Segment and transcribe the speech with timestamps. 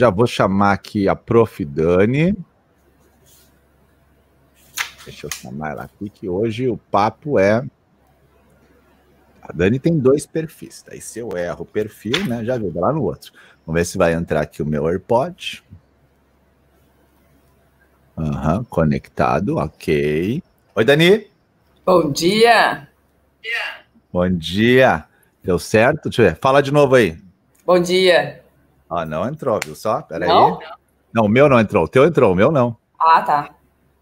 [0.00, 1.62] Já vou chamar aqui a Prof.
[1.62, 2.34] Dani.
[5.04, 7.62] Deixa eu chamar ela aqui, que hoje o papo é.
[9.42, 10.82] A Dani tem dois perfis.
[10.88, 12.42] Daí, se eu erro o perfil, né?
[12.42, 13.30] Já viu, lá no outro.
[13.66, 15.62] Vamos ver se vai entrar aqui o meu AirPod.
[18.16, 20.42] Uhum, conectado, ok.
[20.76, 21.26] Oi, Dani.
[21.84, 22.88] Bom dia.
[24.10, 25.04] Bom dia.
[25.44, 26.04] Deu certo?
[26.04, 26.38] Deixa eu ver.
[26.40, 27.18] Fala de novo aí.
[27.66, 28.39] Bom dia.
[28.90, 30.02] Ah, não entrou, viu só?
[30.02, 30.28] Peraí.
[30.28, 30.58] Não?
[31.14, 31.84] não, o meu não entrou.
[31.84, 32.76] O teu entrou, o meu não.
[32.98, 33.54] Ah, tá.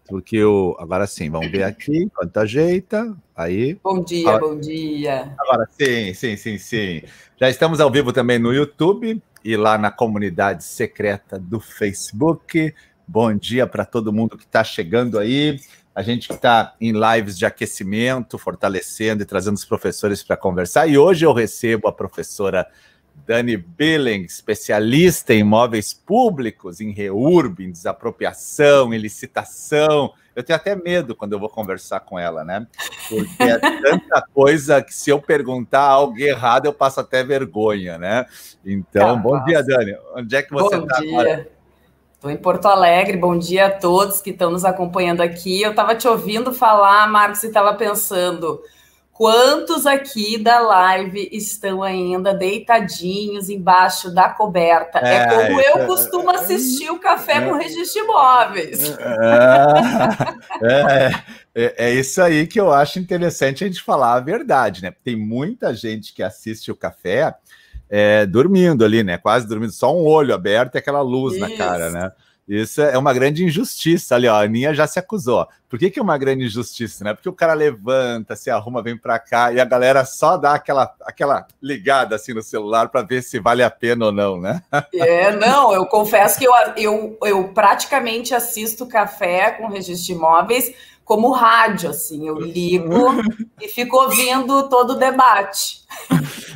[0.07, 0.75] Porque o.
[0.79, 3.15] Agora sim, vamos ver aqui enquanto ajeita.
[3.35, 3.79] Aí.
[3.83, 4.39] Bom dia, Fala.
[4.39, 5.35] bom dia.
[5.37, 7.03] Agora sim, sim, sim, sim.
[7.39, 12.73] Já estamos ao vivo também no YouTube e lá na comunidade secreta do Facebook.
[13.07, 15.59] Bom dia para todo mundo que está chegando aí.
[15.93, 20.87] A gente que está em lives de aquecimento, fortalecendo e trazendo os professores para conversar.
[20.87, 22.67] E hoje eu recebo a professora
[23.15, 30.11] Dani Billing, especialista em imóveis públicos, em reurb, em desapropriação, em licitação.
[30.35, 32.65] Eu tenho até medo quando eu vou conversar com ela, né?
[33.07, 38.25] Porque é tanta coisa que se eu perguntar algo errado, eu passo até vergonha, né?
[38.65, 39.95] Então, tá, bom dia, Dani.
[40.15, 41.49] Onde é que você está agora?
[42.15, 45.61] Estou em Porto Alegre, bom dia a todos que estão nos acompanhando aqui.
[45.61, 48.61] Eu estava te ouvindo falar, Marcos, e estava pensando
[49.19, 54.99] quantos aqui da live estão ainda deitadinhos embaixo da coberta.
[54.99, 58.97] É, é como eu é, costumo assistir o Café é, com Registro Imóveis.
[60.61, 61.09] É,
[61.53, 64.93] é, é, isso aí que eu acho interessante a gente falar a verdade, né?
[65.03, 67.35] Tem muita gente que assiste o café
[67.89, 69.17] é, dormindo ali, né?
[69.17, 71.41] Quase dormindo, só um olho aberto e aquela luz Isso.
[71.41, 72.11] na cara, né?
[72.49, 74.33] Isso é uma grande injustiça ali, ó.
[74.33, 75.47] A Aninha já se acusou.
[75.69, 77.13] Por que, que é uma grande injustiça, né?
[77.13, 80.91] Porque o cara levanta, se arruma, vem para cá e a galera só dá aquela,
[81.03, 84.63] aquela ligada assim no celular para ver se vale a pena ou não, né?
[84.91, 90.73] É, não, eu confesso que eu, eu, eu praticamente assisto café com registro de imóveis
[91.05, 92.93] como rádio, assim, eu ligo
[93.59, 95.81] e fico ouvindo todo o debate.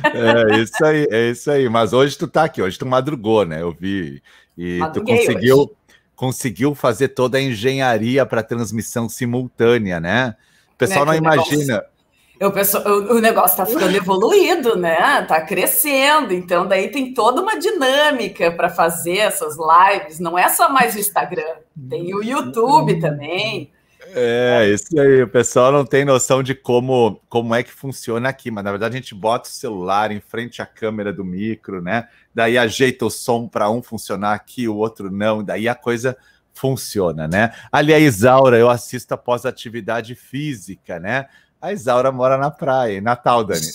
[0.04, 1.68] É isso aí, é isso aí.
[1.68, 3.62] Mas hoje tu tá aqui, hoje tu madrugou, né?
[3.62, 4.22] Eu vi.
[4.56, 5.70] E Madruguei tu conseguiu, hoje.
[6.14, 10.36] Conseguiu fazer toda a engenharia para transmissão simultânea, né?
[10.74, 11.74] O pessoal né, não imagina.
[11.74, 11.94] Negócio...
[12.38, 15.20] Eu penso, o, o negócio está ficando evoluído, né?
[15.22, 20.18] Está crescendo, então daí tem toda uma dinâmica para fazer essas lives.
[20.18, 21.56] Não é só mais o Instagram,
[21.88, 23.70] tem o YouTube também.
[24.16, 25.22] É, isso aí.
[25.22, 28.96] O pessoal não tem noção de como, como é que funciona aqui, mas na verdade
[28.96, 32.08] a gente bota o celular em frente à câmera do micro, né?
[32.32, 36.16] Daí ajeita o som para um funcionar aqui, o outro não, daí a coisa
[36.52, 37.52] funciona, né?
[37.72, 41.26] Ali a Isaura, eu assisto após atividade física, né?
[41.60, 43.66] A Isaura mora na praia, em Natal, Dani.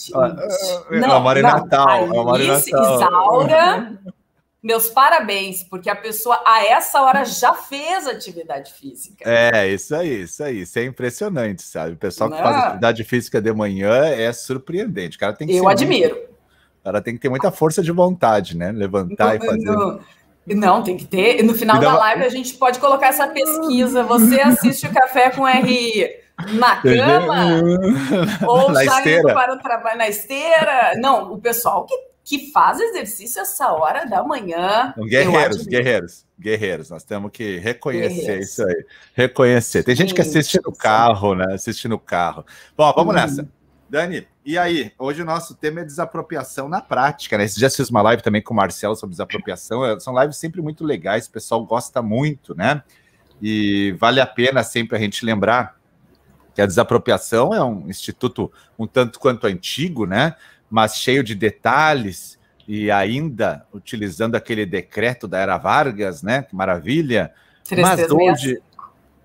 [0.91, 2.05] Não, ela mora em não, Natal.
[2.05, 2.95] Ela mora em Natal.
[2.95, 3.99] Isaura
[4.61, 9.23] meus parabéns, porque a pessoa a essa hora já fez atividade física.
[9.25, 10.61] É, isso aí, isso aí.
[10.61, 11.93] Isso é impressionante, sabe?
[11.93, 12.43] O pessoal que Não.
[12.43, 15.15] faz atividade física de manhã é surpreendente.
[15.15, 16.15] O cara tem que Eu admiro.
[16.15, 16.29] Muito...
[16.79, 18.71] O cara tem que ter muita força de vontade, né?
[18.71, 19.65] Levantar e fazer.
[19.65, 19.99] Não,
[20.47, 21.43] não, tem que ter.
[21.43, 24.03] No final da live a gente pode colocar essa pesquisa.
[24.03, 26.09] Você assiste o café com RI
[26.53, 27.61] na cama?
[28.47, 30.93] ou na saindo para o trabalho na esteira?
[30.97, 34.93] Não, o pessoal que que faz exercício essa hora da manhã.
[34.99, 36.89] Guerreiros, guerreiros, guerreiros.
[36.91, 38.49] Nós temos que reconhecer guerreiros.
[38.49, 38.85] isso aí.
[39.15, 39.81] Reconhecer.
[39.81, 41.55] Tem gente que assiste no carro, né?
[41.55, 42.45] Assiste no carro.
[42.77, 43.17] Bom, vamos hum.
[43.17, 43.49] nessa.
[43.89, 44.91] Dani, e aí?
[44.99, 47.45] Hoje o nosso tema é desapropriação na prática, né?
[47.45, 49.83] Esse dia fiz uma live também com o Marcelo sobre desapropriação.
[49.83, 52.83] É, são lives sempre muito legais, o pessoal gosta muito, né?
[53.41, 55.79] E vale a pena sempre a gente lembrar
[56.53, 60.35] que a desapropriação é um instituto um tanto quanto antigo, né?
[60.69, 62.37] Mas cheio de detalhes
[62.67, 66.43] e ainda utilizando aquele decreto da era Vargas, né?
[66.43, 67.33] Que maravilha.
[67.71, 68.61] Mas hoje,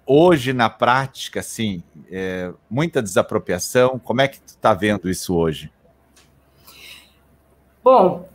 [0.07, 3.99] hoje na prática, assim, é, muita desapropriação.
[3.99, 5.71] Como é que tu está vendo isso hoje?
[7.83, 8.27] Bom,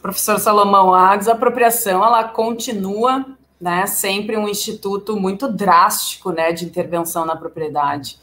[0.00, 3.26] professor Salomão, a desapropriação ela continua,
[3.60, 3.86] né?
[3.86, 8.18] Sempre um instituto muito drástico, né, de intervenção na propriedade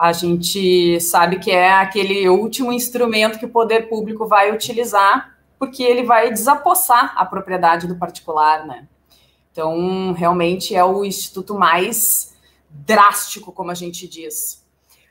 [0.00, 5.82] a gente sabe que é aquele último instrumento que o poder público vai utilizar, porque
[5.82, 8.88] ele vai desapossar a propriedade do particular, né?
[9.52, 12.34] Então, realmente é o instituto mais
[12.70, 14.64] drástico, como a gente diz.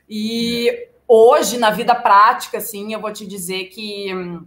[0.08, 4.44] E hoje, na vida prática, assim, eu vou te dizer que hum,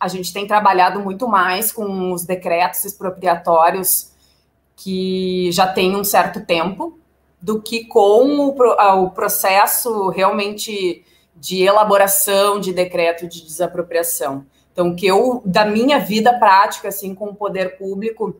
[0.00, 4.10] a gente tem trabalhado muito mais com os decretos expropriatórios
[4.74, 6.98] que já tem um certo tempo,
[7.44, 8.56] do que com o,
[9.02, 11.04] o processo realmente
[11.36, 14.46] de elaboração de decreto de desapropriação.
[14.72, 18.34] Então, que eu, da minha vida prática, assim, com o poder público,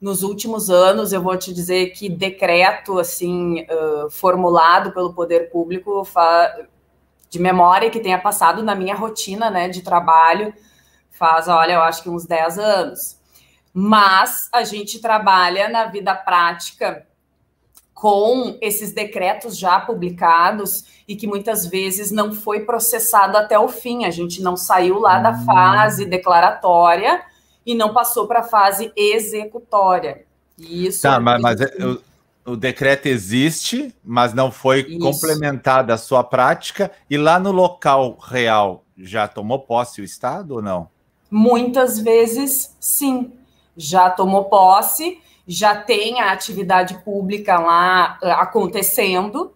[0.00, 6.02] nos últimos anos, eu vou te dizer que decreto, assim, uh, formulado pelo poder público,
[7.28, 10.54] de memória que tenha passado na minha rotina, né, de trabalho,
[11.10, 13.20] faz, olha, eu acho que uns 10 anos.
[13.74, 17.06] Mas a gente trabalha na vida prática
[17.96, 24.04] com esses decretos já publicados e que muitas vezes não foi processado até o fim.
[24.04, 25.44] A gente não saiu lá da hum.
[25.46, 27.22] fase declaratória
[27.64, 30.26] e não passou para a fase executória.
[30.58, 31.02] Isso.
[31.02, 31.72] Tá, mas, mas é,
[32.44, 34.98] o, o, decreto existe, mas não foi Isso.
[34.98, 36.92] complementada a sua prática.
[37.08, 40.90] E lá no local real já tomou posse o Estado ou não?
[41.30, 43.32] Muitas vezes, sim.
[43.74, 49.52] Já tomou posse já tem a atividade pública lá eh, acontecendo,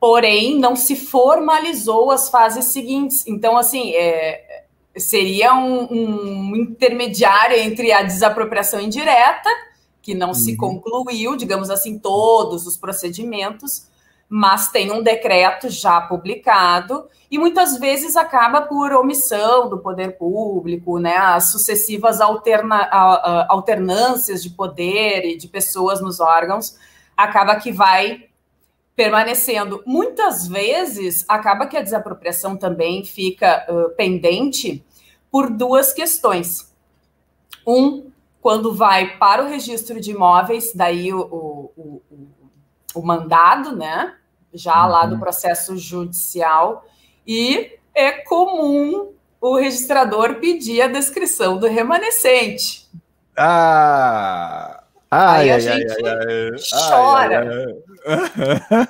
[0.00, 3.26] porém não se formalizou as fases seguintes.
[3.26, 4.64] Então, assim, é,
[4.96, 9.48] seria um, um, intermediário entre a desapropriação indireta,
[10.00, 10.34] que não uhum.
[10.34, 13.86] se concluiu, digamos assim, todos os procedimentos,
[14.36, 20.98] mas tem um decreto já publicado e muitas vezes acaba por omissão do poder público,
[20.98, 21.16] né?
[21.16, 22.82] As sucessivas alterna,
[23.48, 26.76] alternâncias de poder e de pessoas nos órgãos
[27.16, 28.24] acaba que vai
[28.96, 29.84] permanecendo.
[29.86, 34.84] Muitas vezes acaba que a desapropriação também fica uh, pendente
[35.30, 36.74] por duas questões.
[37.64, 38.10] Um,
[38.42, 42.02] quando vai para o registro de imóveis, daí o, o, o,
[42.96, 44.16] o mandado, né?
[44.54, 45.20] Já lá do uhum.
[45.20, 46.84] processo judicial
[47.26, 52.88] e é comum o registrador pedir a descrição do remanescente.
[53.36, 54.84] Ah!
[55.16, 57.76] Ai, Aí a ai, gente ai, chora.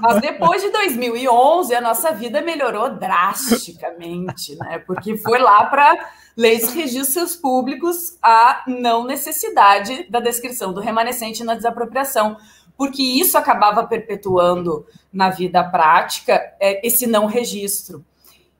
[0.00, 4.78] Mas depois de 2011, a nossa vida melhorou drasticamente, né?
[4.78, 5.94] Porque foi lá para
[6.34, 12.38] leis de registros públicos a não necessidade da descrição do remanescente na desapropriação,
[12.76, 18.05] porque isso acabava perpetuando na vida prática é, esse não registro.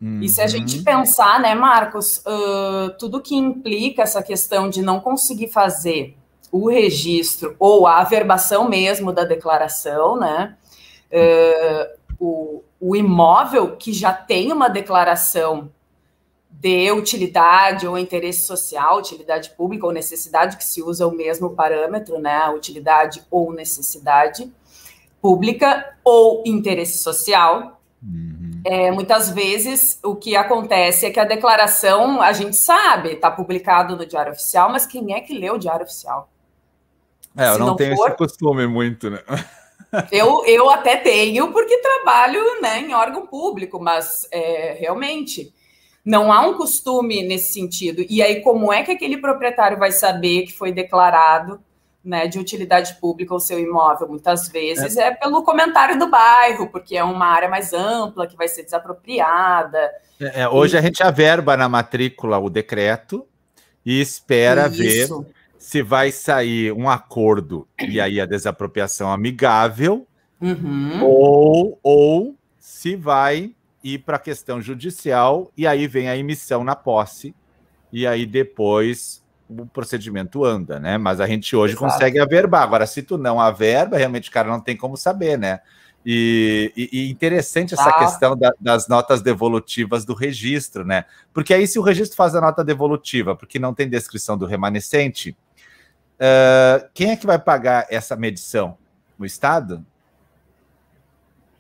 [0.01, 0.21] Uhum.
[0.21, 0.85] E se a gente uhum.
[0.85, 6.17] pensar, né, Marcos, uh, tudo que implica essa questão de não conseguir fazer
[6.53, 10.57] o registro ou a averbação mesmo da declaração, né?
[11.11, 15.71] Uh, o, o imóvel que já tem uma declaração
[16.61, 22.19] de utilidade ou interesse social, utilidade pública ou necessidade, que se usa o mesmo parâmetro,
[22.19, 22.49] né?
[22.49, 24.51] Utilidade ou necessidade
[25.21, 27.81] pública ou interesse social.
[28.03, 28.61] Uhum.
[28.65, 33.97] É, muitas vezes o que acontece é que a declaração, a gente sabe, está publicado
[33.97, 36.31] no Diário Oficial, mas quem é que lê o Diário Oficial?
[37.37, 39.21] É, eu não, não tenho for, esse costume muito, né?
[40.11, 45.55] Eu, eu até tenho, porque trabalho né, em órgão público, mas é, realmente
[46.05, 48.05] não há um costume nesse sentido.
[48.09, 51.61] E aí, como é que aquele proprietário vai saber que foi declarado
[52.05, 54.07] né, de utilidade pública o seu imóvel.
[54.09, 55.09] Muitas vezes é.
[55.09, 55.11] é.
[55.15, 59.91] pelo comentário do bairro, porque é uma área mais ampla que vai ser desapropriada.
[60.21, 60.79] É, é hoje e...
[60.79, 63.27] a gente averba na matrícula o decreto
[63.85, 65.23] e espera Isso.
[65.23, 70.07] ver se vai sair um acordo e aí a desapropriação amigável
[70.39, 71.03] uhum.
[71.03, 73.53] ou, ou se vai
[73.85, 77.35] ir para a questão judicial e aí vem a emissão na posse
[77.93, 80.97] e aí depois o procedimento anda, né?
[80.97, 81.93] Mas a gente hoje Exato.
[81.93, 82.63] consegue averbar.
[82.63, 85.61] Agora, se tu não averba, realmente, cara, não tem como saber, né?
[86.05, 87.99] E, e, e interessante essa ah.
[87.99, 91.05] questão da, das notas devolutivas do registro, né?
[91.33, 95.37] Porque aí, se o registro faz a nota devolutiva, porque não tem descrição do remanescente,
[96.17, 98.77] uh, quem é que vai pagar essa medição?
[99.19, 99.85] O Estado?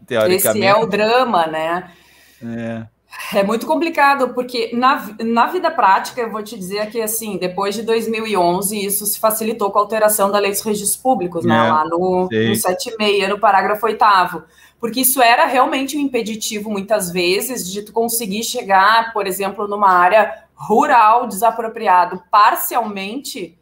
[0.06, 0.58] Teoricamente.
[0.58, 1.90] Esse é o drama, né?
[2.44, 2.94] É.
[3.32, 7.74] É muito complicado, porque na, na vida prática, eu vou te dizer que, assim, depois
[7.74, 11.72] de 2011, isso se facilitou com a alteração da lei dos registros públicos, né, é,
[11.72, 14.04] lá no, no 76, no parágrafo 8
[14.80, 19.90] porque isso era realmente um impeditivo, muitas vezes, de tu conseguir chegar, por exemplo, numa
[19.90, 23.56] área rural desapropriado parcialmente,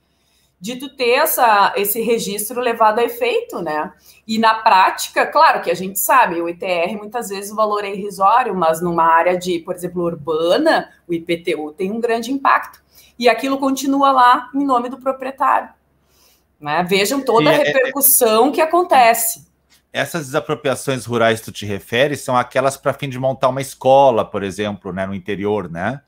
[0.63, 3.93] de tu ter essa, esse registro levado a efeito, né?
[4.25, 7.93] E na prática, claro que a gente sabe, o ITR muitas vezes o valor é
[7.93, 12.81] irrisório, mas numa área de, por exemplo, urbana, o IPTU tem um grande impacto.
[13.19, 15.69] E aquilo continua lá em nome do proprietário.
[16.61, 16.87] Né?
[16.89, 19.49] Vejam toda a é, é, repercussão é, que acontece.
[19.93, 24.25] Essas desapropriações rurais que tu te refere são aquelas para fim de montar uma escola,
[24.25, 26.03] por exemplo, né, no interior, né?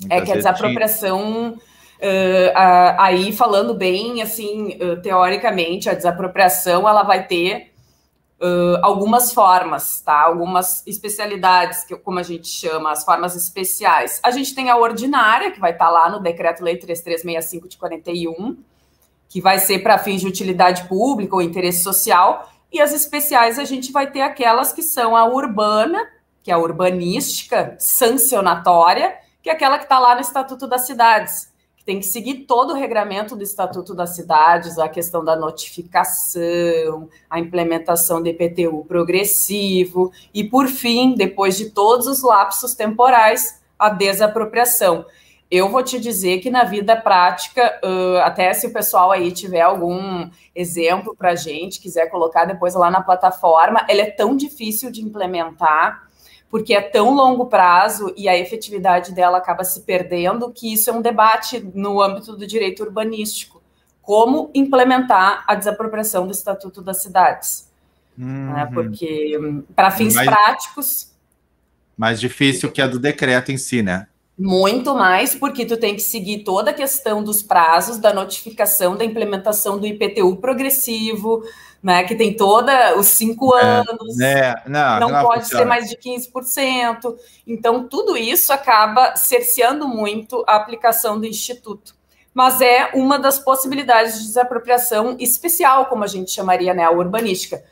[0.00, 1.72] Muitas é que a desapropriação tinha
[2.02, 2.50] Uh,
[2.98, 7.72] aí falando bem, assim, uh, teoricamente, a desapropriação ela vai ter
[8.40, 10.20] uh, algumas formas, tá?
[10.22, 14.18] Algumas especialidades, que, como a gente chama, as formas especiais.
[14.24, 18.58] A gente tem a ordinária, que vai estar tá lá no Decreto-Lei 3365 de 41,
[19.28, 23.64] que vai ser para fins de utilidade pública ou interesse social, e as especiais a
[23.64, 26.04] gente vai ter aquelas que são a urbana,
[26.42, 31.51] que é a urbanística sancionatória, que é aquela que está lá no Estatuto das Cidades
[31.84, 37.40] tem que seguir todo o regramento do Estatuto das Cidades, a questão da notificação, a
[37.40, 45.04] implementação do IPTU progressivo e, por fim, depois de todos os lapsos temporais, a desapropriação.
[45.50, 47.78] Eu vou te dizer que na vida prática,
[48.24, 52.90] até se o pessoal aí tiver algum exemplo para a gente, quiser colocar depois lá
[52.90, 56.08] na plataforma, ele é tão difícil de implementar
[56.52, 60.92] porque é tão longo prazo e a efetividade dela acaba se perdendo, que isso é
[60.92, 63.62] um debate no âmbito do direito urbanístico.
[64.02, 67.72] Como implementar a desapropriação do Estatuto das Cidades.
[68.18, 68.52] Uhum.
[68.52, 68.68] Né?
[68.74, 69.38] Porque,
[69.74, 71.12] para fins mais, práticos.
[71.96, 74.06] Mais difícil que a do decreto em si, né?
[74.38, 79.06] Muito mais, porque tu tem que seguir toda a questão dos prazos, da notificação, da
[79.06, 81.42] implementação do IPTU progressivo,
[81.82, 82.04] né?
[82.04, 85.64] Que tem toda os cinco é, anos, é, não, não, não pode funciona.
[85.64, 87.14] ser mais de 15%.
[87.46, 91.94] Então, tudo isso acaba cerceando muito a aplicação do Instituto.
[92.32, 96.84] Mas é uma das possibilidades de desapropriação especial, como a gente chamaria, né?
[96.84, 97.62] A urbanística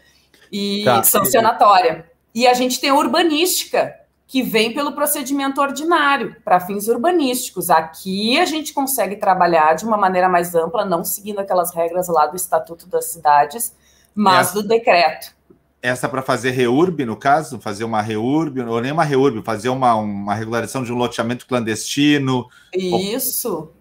[0.51, 1.03] e tá.
[1.03, 2.11] sancionatória.
[2.35, 7.69] E a gente tem a urbanística, que vem pelo procedimento ordinário, para fins urbanísticos.
[7.69, 12.29] Aqui a gente consegue trabalhar de uma maneira mais ampla, não seguindo aquelas regras lá
[12.29, 13.75] do Estatuto das Cidades,
[14.15, 15.35] mas essa, do decreto.
[15.83, 17.61] Essa para fazer reurb, no caso?
[17.61, 22.47] Fazer uma reurb, ou nem uma reurb, fazer uma, uma regularização de um loteamento clandestino.
[22.75, 23.55] Isso.
[23.55, 23.81] Ou...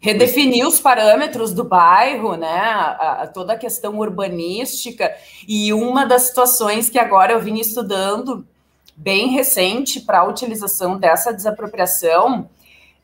[0.00, 2.60] Redefinir os parâmetros do bairro, né?
[2.60, 5.10] A, a, toda a questão urbanística.
[5.48, 8.46] E uma das situações que agora eu vim estudando
[8.96, 12.48] bem recente para a utilização dessa desapropriação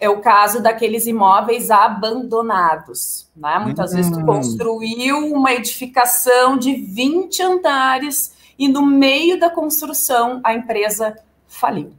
[0.01, 3.29] é o caso daqueles imóveis abandonados.
[3.37, 3.59] Né?
[3.59, 4.27] Muitas vezes tu hum.
[4.27, 11.17] construiu uma edificação de 20 andares e no meio da construção a empresa
[11.47, 11.93] faliu.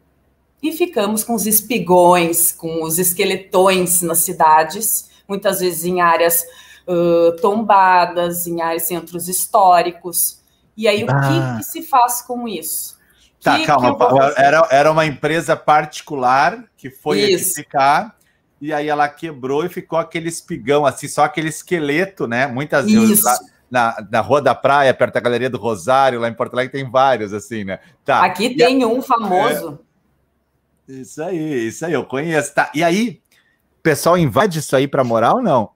[0.63, 6.43] E ficamos com os espigões, com os esqueletões nas cidades, muitas vezes em áreas
[6.88, 10.39] uh, tombadas, em áreas centros históricos.
[10.75, 11.05] E aí, ah.
[11.05, 11.55] o que, ah.
[11.58, 13.00] que se faz com isso?
[13.42, 13.96] Tá, que, calma.
[13.98, 17.60] Que era, era uma empresa particular que foi Isso.
[17.60, 18.16] edificar
[18.62, 22.46] e aí ela quebrou e ficou aquele espigão, assim, só aquele esqueleto, né?
[22.46, 23.40] Muitas vezes lá,
[23.72, 26.90] na, na Rua da Praia, perto da Galeria do Rosário, lá em Porto Alegre, tem
[26.90, 27.80] vários, assim, né?
[28.06, 28.24] Tá.
[28.24, 28.88] Aqui e tem a...
[28.88, 29.80] um famoso.
[30.88, 30.94] É...
[30.94, 32.54] Isso aí, isso aí, eu conheço.
[32.54, 32.70] Tá.
[32.76, 33.20] E aí,
[33.80, 35.72] o pessoal invade isso aí para morar ou não?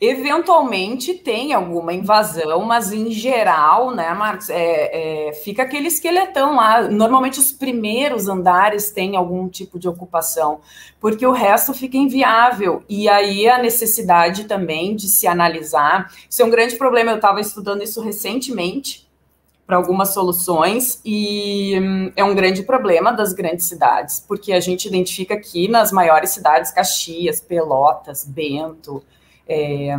[0.00, 6.82] Eventualmente tem alguma invasão, mas em geral, né, Marcos, é, é, fica aquele esqueletão lá.
[6.82, 10.60] Normalmente os primeiros andares têm algum tipo de ocupação,
[11.00, 12.82] porque o resto fica inviável.
[12.88, 16.10] E aí a necessidade também de se analisar.
[16.28, 17.12] Isso é um grande problema.
[17.12, 19.08] Eu estava estudando isso recentemente
[19.64, 24.86] para algumas soluções e hum, é um grande problema das grandes cidades, porque a gente
[24.86, 29.02] identifica aqui nas maiores cidades, Caxias, Pelotas, Bento
[29.48, 29.94] é,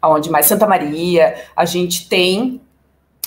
[0.00, 2.60] aonde mais Santa Maria, a gente tem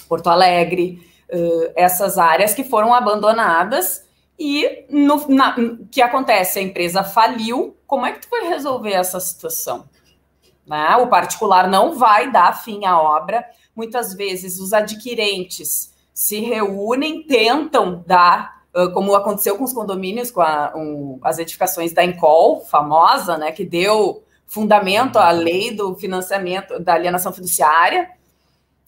[0.08, 1.01] Porto Alegre,
[1.32, 4.05] uh, essas áreas que foram abandonadas
[4.38, 5.55] e no na,
[5.91, 6.60] que acontece?
[6.60, 9.88] A empresa faliu, como é que tu vai resolver essa situação?
[10.65, 10.96] Né?
[10.98, 13.46] O particular não vai dar fim à obra.
[13.75, 20.74] Muitas vezes os adquirentes se reúnem, tentam dar, como aconteceu com os condomínios, com a,
[20.75, 26.93] um, as edificações da Encol, famosa, né, que deu fundamento à lei do financiamento da
[26.93, 28.07] alienação fiduciária,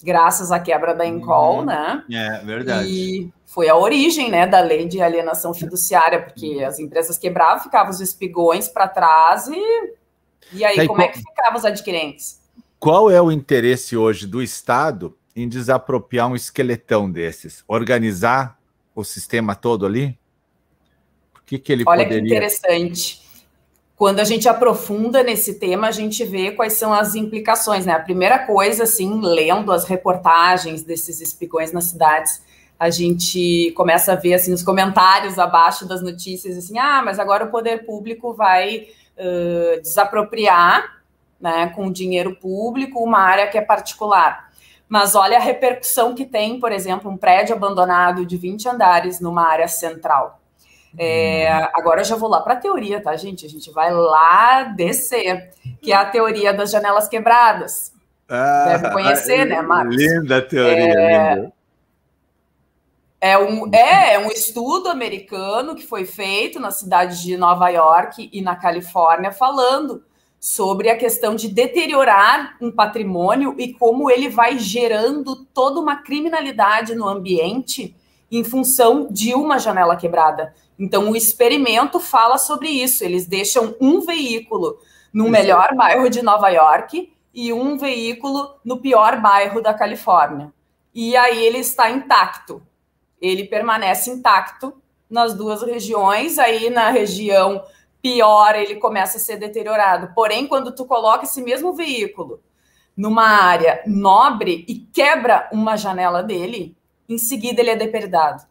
[0.04, 1.66] graças à quebra da Encol, uhum.
[1.66, 2.04] né?
[2.12, 2.88] É, verdade.
[2.88, 7.90] E foi a origem, né, da lei de alienação fiduciária, porque as empresas quebravam, ficavam
[7.90, 9.96] os espigões para trás e
[10.54, 11.10] e aí, aí como qual...
[11.10, 12.40] é que ficavam os adquirentes?
[12.80, 17.64] Qual é o interesse hoje do Estado em desapropriar um esqueletão desses?
[17.68, 18.60] Organizar
[18.94, 20.16] o sistema todo ali?
[21.36, 22.22] O que, que ele Olha poderia...
[22.22, 23.25] que interessante
[23.96, 27.94] quando a gente aprofunda nesse tema, a gente vê quais são as implicações, né?
[27.94, 32.44] A primeira coisa, assim, lendo as reportagens desses espigões nas cidades,
[32.78, 37.46] a gente começa a ver, assim, os comentários abaixo das notícias, assim, ah, mas agora
[37.46, 38.88] o poder público vai
[39.18, 41.02] uh, desapropriar,
[41.40, 44.52] né, com dinheiro público, uma área que é particular.
[44.90, 49.48] Mas olha a repercussão que tem, por exemplo, um prédio abandonado de 20 andares numa
[49.48, 50.42] área central
[50.98, 53.46] é, agora eu já vou lá para a teoria, tá, gente?
[53.46, 57.94] A gente vai lá descer, que é a teoria das janelas quebradas.
[58.28, 59.96] Ah, Deve conhecer, né, Marcos?
[59.96, 61.36] Linda teoria, é...
[61.36, 61.54] linda.
[63.22, 68.30] É um, é, é um estudo americano que foi feito na cidade de Nova York
[68.32, 70.04] e na Califórnia, falando
[70.40, 76.94] sobre a questão de deteriorar um patrimônio e como ele vai gerando toda uma criminalidade
[76.94, 77.96] no ambiente
[78.32, 80.54] em função de uma janela quebrada.
[80.78, 83.04] Então, o experimento fala sobre isso.
[83.04, 84.78] Eles deixam um veículo
[85.14, 90.54] no melhor bairro de Nova York e um veículo no pior bairro da Califórnia.
[90.94, 92.62] E aí ele está intacto.
[93.22, 94.74] Ele permanece intacto
[95.10, 96.38] nas duas regiões.
[96.38, 97.64] Aí na região
[98.02, 100.14] pior ele começa a ser deteriorado.
[100.14, 102.40] Porém, quando tu coloca esse mesmo veículo
[102.96, 106.78] numa área nobre e quebra uma janela dele,
[107.10, 108.44] em seguida ele é depredado.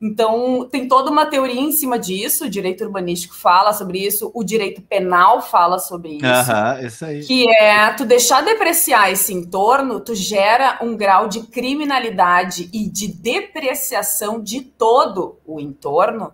[0.00, 4.44] Então, tem toda uma teoria em cima disso, o direito urbanístico fala sobre isso, o
[4.44, 6.26] direito penal fala sobre isso.
[6.26, 7.24] Aham, isso aí.
[7.24, 13.08] Que é tu deixar depreciar esse entorno, tu gera um grau de criminalidade e de
[13.08, 16.32] depreciação de todo o entorno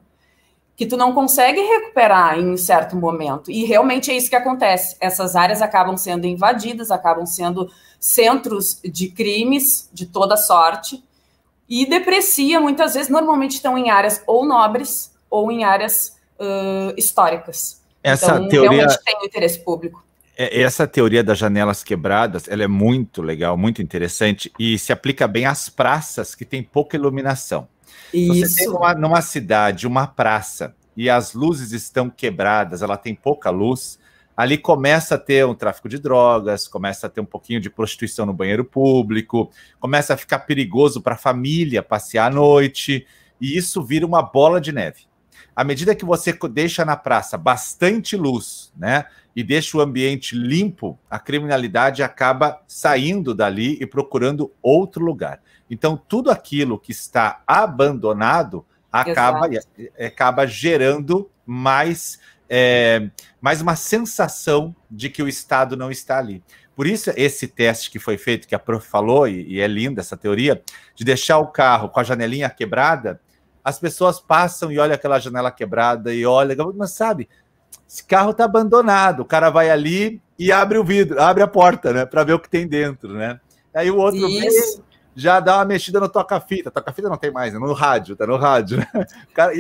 [0.77, 3.51] que tu não consegue recuperar em um certo momento.
[3.51, 4.97] E realmente é isso que acontece.
[5.01, 11.03] Essas áreas acabam sendo invadidas, acabam sendo centros de crimes de toda sorte
[11.69, 17.83] e deprecia muitas vezes, normalmente estão em áreas ou nobres ou em áreas uh, históricas.
[18.03, 20.05] Essa então, teoria realmente tem interesse público.
[20.37, 25.27] É, essa teoria das janelas quebradas, ela é muito legal, muito interessante e se aplica
[25.27, 27.69] bem às praças que têm pouca iluminação.
[28.13, 28.35] Isso.
[28.35, 33.51] Você tem uma, numa cidade uma praça e as luzes estão quebradas, ela tem pouca
[33.51, 33.99] luz,
[34.37, 38.27] ali começa a ter um tráfico de drogas, começa a ter um pouquinho de prostituição
[38.27, 43.07] no banheiro público, começa a ficar perigoso para a família passear à noite,
[43.41, 45.03] e isso vira uma bola de neve.
[45.55, 49.05] À medida que você deixa na praça bastante luz, né,
[49.37, 55.41] e deixa o ambiente limpo, a criminalidade acaba saindo dali e procurando outro lugar.
[55.69, 59.49] Então, tudo aquilo que está abandonado acaba,
[59.99, 63.09] acaba gerando mais é,
[63.41, 66.43] mais uma sensação de que o Estado não está ali.
[66.75, 70.01] Por isso, esse teste que foi feito, que a prof falou, e, e é linda
[70.01, 70.63] essa teoria,
[70.95, 73.21] de deixar o carro com a janelinha quebrada,
[73.63, 77.29] as pessoas passam e olham aquela janela quebrada e olham, mas sabe,
[77.89, 81.93] esse carro está abandonado, o cara vai ali e abre o vidro, abre a porta,
[81.93, 83.41] né, para ver o que tem dentro, né?
[83.75, 84.21] Aí o outro.
[85.17, 86.71] Já dá uma mexida no toca-fita.
[86.71, 87.59] Toca-fita não tem mais, né?
[87.59, 88.79] no rádio, tá no rádio.
[88.79, 88.87] Né?
[89.33, 89.53] Cara,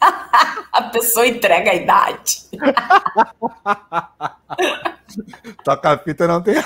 [0.00, 0.64] a...
[0.72, 0.82] a...
[0.90, 2.42] pessoa entrega a idade.
[5.64, 6.56] toca-fita não tem.
[6.56, 6.64] É,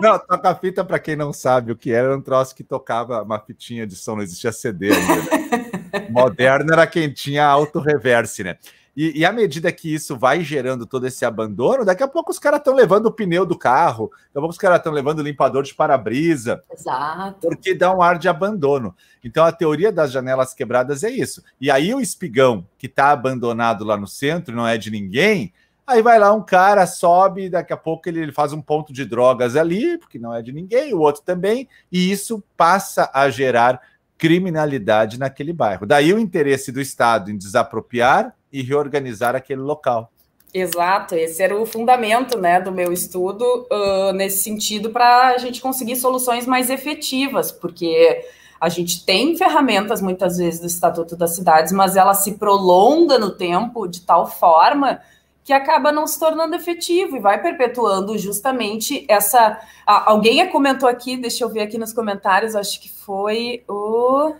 [0.00, 3.38] não, toca-fita, para quem não sabe o que era, era um troço que tocava uma
[3.38, 5.16] fitinha de som, não existia CD ainda.
[5.16, 6.08] Né?
[6.10, 8.56] Moderno era quem tinha auto-reverse, né?
[9.00, 12.38] E, e à medida que isso vai gerando todo esse abandono, daqui a pouco os
[12.40, 15.22] caras estão levando o pneu do carro, daqui a pouco os caras estão levando o
[15.22, 16.64] limpador de para-brisa.
[16.68, 17.46] Exato.
[17.46, 18.92] Porque dá um ar de abandono.
[19.22, 21.44] Então a teoria das janelas quebradas é isso.
[21.60, 25.52] E aí o espigão que está abandonado lá no centro, não é de ninguém,
[25.86, 29.56] Aí vai lá um cara, sobe, daqui a pouco ele faz um ponto de drogas
[29.56, 33.80] ali, porque não é de ninguém, o outro também, e isso passa a gerar
[34.18, 35.86] criminalidade naquele bairro.
[35.86, 40.10] Daí o interesse do Estado em desapropriar e reorganizar aquele local.
[40.52, 45.60] Exato, esse era o fundamento né, do meu estudo uh, nesse sentido para a gente
[45.60, 48.24] conseguir soluções mais efetivas, porque
[48.58, 53.30] a gente tem ferramentas muitas vezes do Estatuto das Cidades, mas ela se prolonga no
[53.30, 55.00] tempo de tal forma
[55.44, 59.58] que acaba não se tornando efetivo e vai perpetuando justamente essa.
[59.86, 64.34] Ah, alguém comentou aqui, deixa eu ver aqui nos comentários, acho que foi o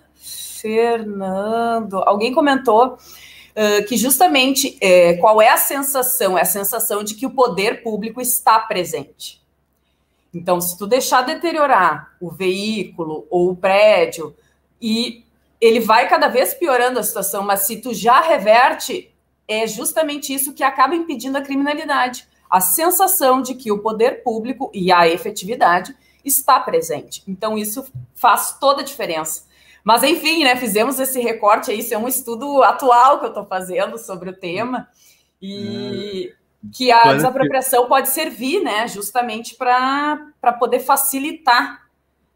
[0.60, 2.02] Fernando.
[2.04, 2.98] Alguém comentou
[3.88, 6.38] que justamente é, qual é a sensação?
[6.38, 9.42] É a sensação de que o poder público está presente.
[10.32, 14.36] Então, se tu deixar deteriorar o veículo ou o prédio,
[14.80, 15.24] e
[15.60, 19.12] ele vai cada vez piorando a situação, mas se tu já reverte,
[19.48, 22.28] é justamente isso que acaba impedindo a criminalidade.
[22.48, 27.22] A sensação de que o poder público e a efetividade está presente.
[27.26, 29.47] Então, isso faz toda a diferença.
[29.84, 33.46] Mas, enfim, né, fizemos esse recorte aí, isso é um estudo atual que eu estou
[33.46, 34.88] fazendo sobre o tema,
[35.40, 36.32] e
[36.64, 36.70] hum.
[36.72, 41.88] que a desapropriação pode servir, né, justamente para poder facilitar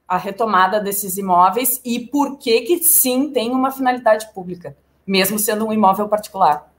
[0.06, 4.76] a retomada desses imóveis e por que que sim tem uma finalidade pública,
[5.06, 6.70] mesmo sendo um imóvel particular.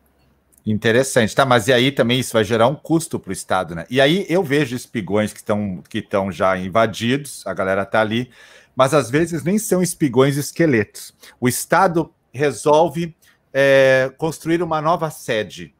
[0.65, 1.45] Interessante, tá?
[1.45, 3.85] Mas e aí também isso vai gerar um custo para o Estado, né?
[3.89, 8.29] E aí eu vejo espigões que estão que estão já invadidos, a galera tá ali,
[8.75, 11.13] mas às vezes nem são espigões esqueletos.
[11.39, 13.15] O Estado resolve
[13.53, 15.73] é, construir uma nova sede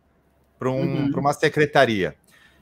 [0.60, 1.12] para um, uhum.
[1.16, 2.16] uma secretaria.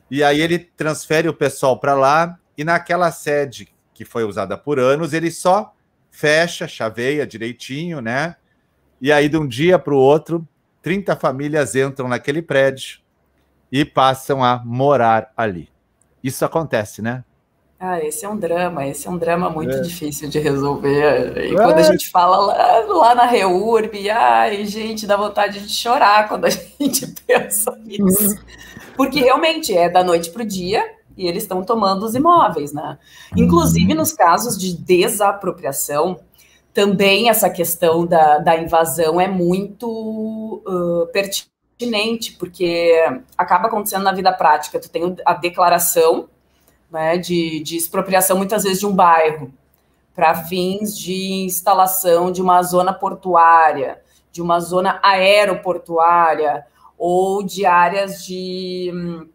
[0.09, 4.79] E aí ele transfere o pessoal para lá e naquela sede que foi usada por
[4.79, 5.73] anos, ele só
[6.09, 8.35] fecha, chaveia direitinho, né?
[8.99, 10.47] E aí de um dia para o outro,
[10.81, 12.99] 30 famílias entram naquele prédio
[13.71, 15.69] e passam a morar ali.
[16.23, 17.23] Isso acontece, né?
[17.83, 19.81] Ah, esse é um drama, esse é um drama muito é.
[19.81, 21.35] difícil de resolver.
[21.35, 21.55] E é.
[21.55, 26.45] quando a gente fala lá, lá, na Reurb, ai, gente, dá vontade de chorar quando
[26.45, 28.37] a gente pensa nisso.
[28.95, 32.99] Porque realmente é da noite para o dia e eles estão tomando os imóveis, né?
[33.35, 36.19] Inclusive nos casos de desapropriação,
[36.71, 42.93] também essa questão da, da invasão é muito uh, pertinente, porque
[43.35, 44.79] acaba acontecendo na vida prática.
[44.79, 46.29] Tu tem a declaração
[46.91, 49.51] né, de, de expropriação, muitas vezes, de um bairro,
[50.13, 54.01] para fins de instalação de uma zona portuária,
[54.31, 56.65] de uma zona aeroportuária,
[56.97, 59.27] ou de áreas de hum,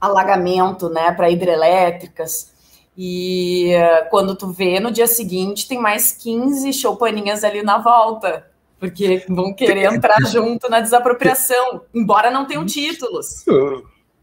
[0.00, 2.52] alagamento, né, para hidrelétricas.
[2.98, 8.46] E uh, quando tu vê, no dia seguinte tem mais 15 choupaninhas ali na volta,
[8.80, 13.44] porque vão querer entrar junto na desapropriação, embora não tenham títulos.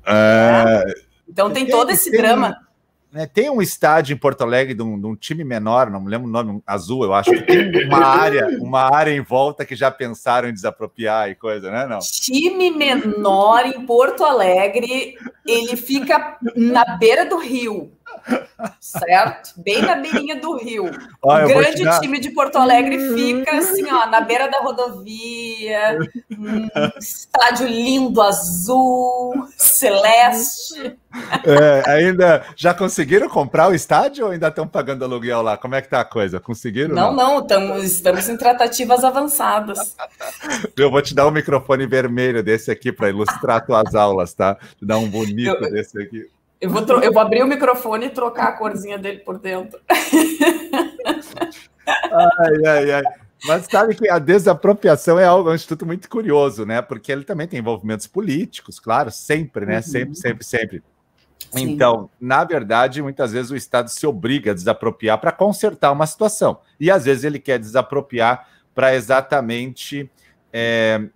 [0.06, 0.84] É...
[1.34, 2.56] Então tem todo esse drama.
[3.12, 6.10] Né, tem um estádio em Porto Alegre de um, de um, time menor, não me
[6.10, 9.76] lembro o nome, azul, eu acho que tem uma área, uma área em volta que
[9.76, 11.86] já pensaram em desapropriar e coisa, né?
[11.86, 12.00] Não.
[12.00, 15.16] Time menor em Porto Alegre,
[15.46, 17.92] ele fica na beira do rio
[18.80, 19.54] certo?
[19.58, 20.86] Bem na beirinha do rio.
[21.22, 26.00] o grande time de Porto Alegre fica assim, ó, na beira da rodovia,
[26.32, 30.98] um estádio lindo, azul, celeste.
[31.46, 35.58] É, ainda já conseguiram comprar o estádio ou ainda estão pagando aluguel lá?
[35.58, 36.40] Como é que tá a coisa?
[36.40, 36.96] Conseguiram?
[36.96, 39.96] Não, não, não estamos, estamos em tratativas avançadas.
[40.76, 44.56] Eu vou te dar um microfone vermelho desse aqui para ilustrar tuas aulas, tá?
[44.78, 46.28] Te dar um bonito eu, desse aqui.
[46.64, 49.82] Eu vou, eu vou abrir o microfone e trocar a corzinha dele por dentro.
[51.86, 53.04] ai, ai, ai.
[53.46, 56.82] Mas sabe que a desapropriação é algo, é um instituto muito curioso, né?
[56.82, 59.76] Porque ele também tem envolvimentos políticos, claro, sempre, né?
[59.76, 59.84] Uhum.
[59.84, 60.84] Sempre, sempre, sempre.
[61.52, 61.72] Sim.
[61.72, 66.62] Então, na verdade, muitas vezes o Estado se obriga a desapropriar para consertar uma situação.
[66.80, 70.10] E às vezes ele quer desapropriar para exatamente
[70.54, 71.10] é,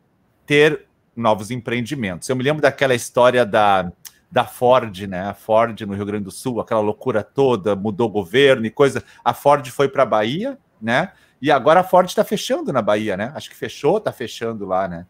[0.45, 2.27] ter novos empreendimentos.
[2.27, 3.89] Eu me lembro daquela história da
[4.31, 5.29] da Ford, né?
[5.29, 9.03] A Ford no Rio Grande do Sul, aquela loucura toda, mudou o governo e coisa.
[9.23, 11.11] A Ford foi para a Bahia, né?
[11.41, 13.31] E agora a Ford está fechando na Bahia, né?
[13.35, 15.05] Acho que fechou, está fechando lá, né?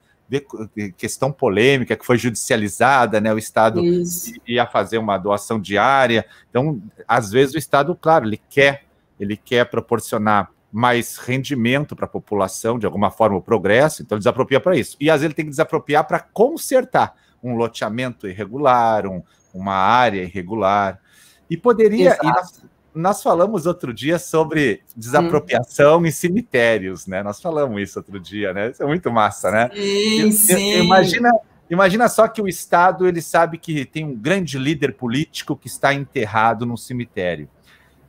[0.97, 3.33] Questão polêmica que foi judicializada, né?
[3.33, 4.33] O Estado Isso.
[4.45, 6.25] ia fazer uma doação diária.
[6.49, 8.83] Então, às vezes o Estado, claro, ele quer,
[9.19, 14.19] ele quer proporcionar mais rendimento para a população, de alguma forma, o progresso, então ele
[14.19, 14.97] desapropria para isso.
[14.99, 17.15] E às vezes ele tem que desapropriar para consertar
[17.47, 19.21] um loteamento irregular, um,
[19.53, 20.99] uma área irregular.
[21.49, 22.17] E poderia.
[22.21, 26.05] E nós, nós, falamos outro dia sobre desapropriação hum.
[26.05, 27.23] em cemitérios, né?
[27.23, 28.71] Nós falamos isso outro dia, né?
[28.71, 29.69] Isso é muito massa, né?
[29.73, 30.83] Sim, sim.
[30.83, 31.31] Imagina,
[31.69, 35.93] imagina só que o Estado ele sabe que tem um grande líder político que está
[35.93, 37.49] enterrado num cemitério.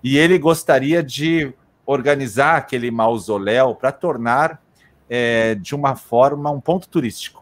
[0.03, 1.53] E ele gostaria de
[1.85, 4.63] organizar aquele mausoléu para tornar
[5.09, 7.38] é, de uma forma um ponto turístico.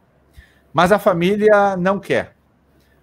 [0.76, 2.34] Mas a família não quer.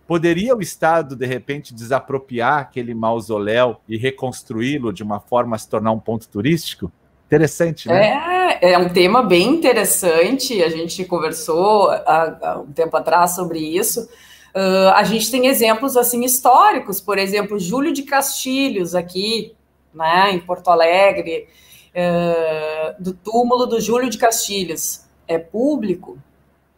[0.05, 5.67] Poderia o Estado, de repente, desapropriar aquele mausoléu e reconstruí-lo de uma forma a se
[5.67, 6.91] tornar um ponto turístico?
[7.25, 8.59] Interessante, né?
[8.61, 10.61] É, é um tema bem interessante.
[10.61, 14.07] A gente conversou há, há um tempo atrás sobre isso.
[14.55, 19.55] Uh, a gente tem exemplos assim históricos, por exemplo, Júlio de Castilhos aqui,
[19.91, 21.47] né, em Porto Alegre,
[21.89, 25.05] uh, do túmulo do Júlio de Castilhos.
[25.27, 26.19] É público,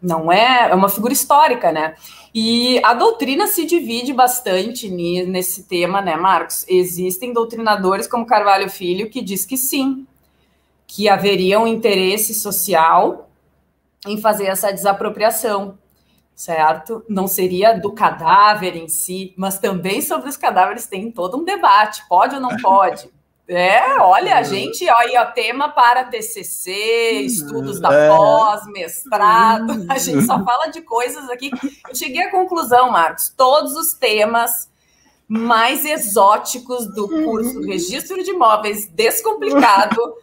[0.02, 1.96] não é, é uma figura histórica, né?
[2.34, 6.66] E a doutrina se divide bastante nesse tema, né, Marcos?
[6.68, 10.06] Existem doutrinadores como Carvalho Filho que diz que sim,
[10.86, 13.30] que haveria um interesse social
[14.06, 15.78] em fazer essa desapropriação,
[16.36, 17.04] certo?
[17.10, 22.04] Não seria do cadáver em si, mas também sobre os cadáveres tem todo um debate,
[22.08, 23.10] pode ou não pode.
[23.48, 28.10] É, olha, a gente, olha, tema para TCC, estudos da é.
[28.10, 31.52] pós, mestrado, a gente só fala de coisas aqui.
[31.88, 34.70] Eu cheguei à conclusão, Marcos, todos os temas
[35.28, 40.16] mais exóticos do curso Registro de Imóveis Descomplicado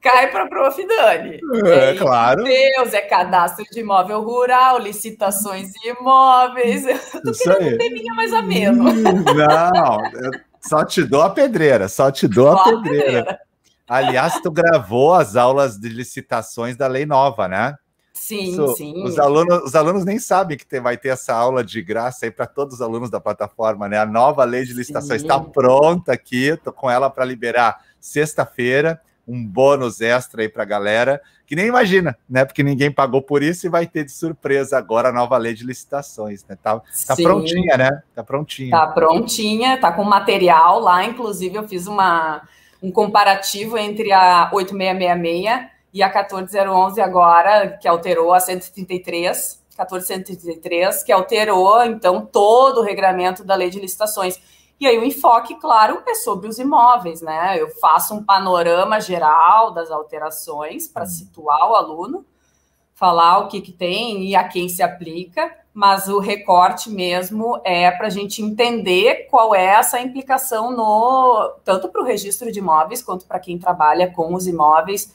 [0.00, 0.86] cai para a Prof.
[0.86, 1.40] Dani.
[1.66, 2.44] É, é claro.
[2.44, 6.86] Deus, é cadastro de imóvel rural, licitações de imóveis.
[6.86, 7.74] Eu tô Isso querendo aí.
[7.74, 8.84] um teminha mais ameno.
[8.84, 10.30] Não, eu
[10.68, 13.40] só te dou a pedreira, só te dou a pedreira.
[13.88, 17.76] Aliás, tu gravou as aulas de licitações da lei nova, né?
[18.12, 19.04] Sim, Isso, sim.
[19.04, 22.46] Os alunos, os alunos nem sabem que vai ter essa aula de graça aí para
[22.46, 23.98] todos os alunos da plataforma, né?
[23.98, 25.22] A nova lei de licitação sim.
[25.22, 30.66] está pronta aqui, estou com ela para liberar sexta-feira, um bônus extra aí para a
[30.66, 32.44] galera, que nem imagina, né?
[32.44, 35.64] Porque ninguém pagou por isso e vai ter de surpresa agora a nova lei de
[35.64, 36.56] licitações, né?
[36.60, 38.02] Tá, tá prontinha, né?
[38.14, 38.70] Tá prontinha.
[38.70, 42.42] Tá prontinha, tá com material lá, inclusive eu fiz uma,
[42.82, 51.12] um comparativo entre a 8666 e a 14011 agora, que alterou a 133, 14133, que
[51.12, 54.38] alterou, então, todo o regramento da lei de licitações.
[54.78, 57.60] E aí o enfoque, claro, é sobre os imóveis, né?
[57.60, 61.08] Eu faço um panorama geral das alterações para uhum.
[61.08, 62.26] situar o aluno,
[62.94, 67.90] falar o que, que tem e a quem se aplica, mas o recorte mesmo é
[67.90, 73.02] para a gente entender qual é essa implicação no tanto para o registro de imóveis
[73.02, 75.14] quanto para quem trabalha com os imóveis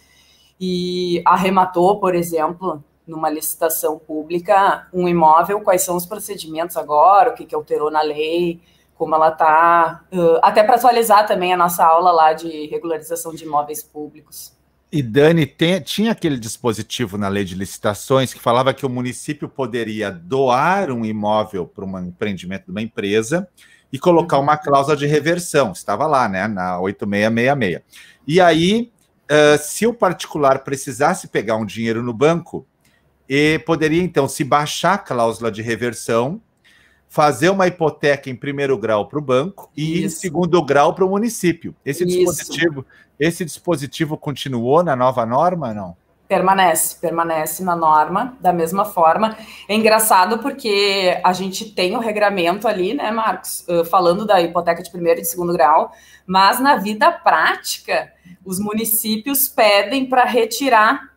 [0.59, 7.33] e arrematou, por exemplo, numa licitação pública, um imóvel, quais são os procedimentos agora, o
[7.33, 8.61] que, que alterou na lei,
[9.01, 13.43] como ela está, uh, até para atualizar também a nossa aula lá de regularização de
[13.45, 14.55] imóveis públicos.
[14.91, 19.49] E Dani, tem, tinha aquele dispositivo na lei de licitações que falava que o município
[19.49, 23.47] poderia doar um imóvel para um empreendimento de uma empresa
[23.91, 24.59] e colocar uma uhum.
[24.63, 25.71] cláusula de reversão.
[25.71, 27.81] Estava lá, né, na 8666.
[28.27, 28.91] E aí
[29.23, 32.67] uh, se o particular precisasse pegar um dinheiro no banco,
[33.27, 36.39] e poderia então se baixar a cláusula de reversão,
[37.11, 40.05] fazer uma hipoteca em primeiro grau para o banco e Isso.
[40.05, 41.75] em segundo grau para o município.
[41.85, 42.17] Esse Isso.
[42.17, 42.85] dispositivo,
[43.19, 45.93] esse dispositivo continuou na nova norma, não?
[46.25, 49.35] Permanece, permanece na norma da mesma forma.
[49.67, 54.89] É engraçado porque a gente tem o regramento ali, né, Marcos, falando da hipoteca de
[54.89, 55.91] primeiro e de segundo grau,
[56.25, 58.09] mas na vida prática,
[58.45, 61.11] os municípios pedem para retirar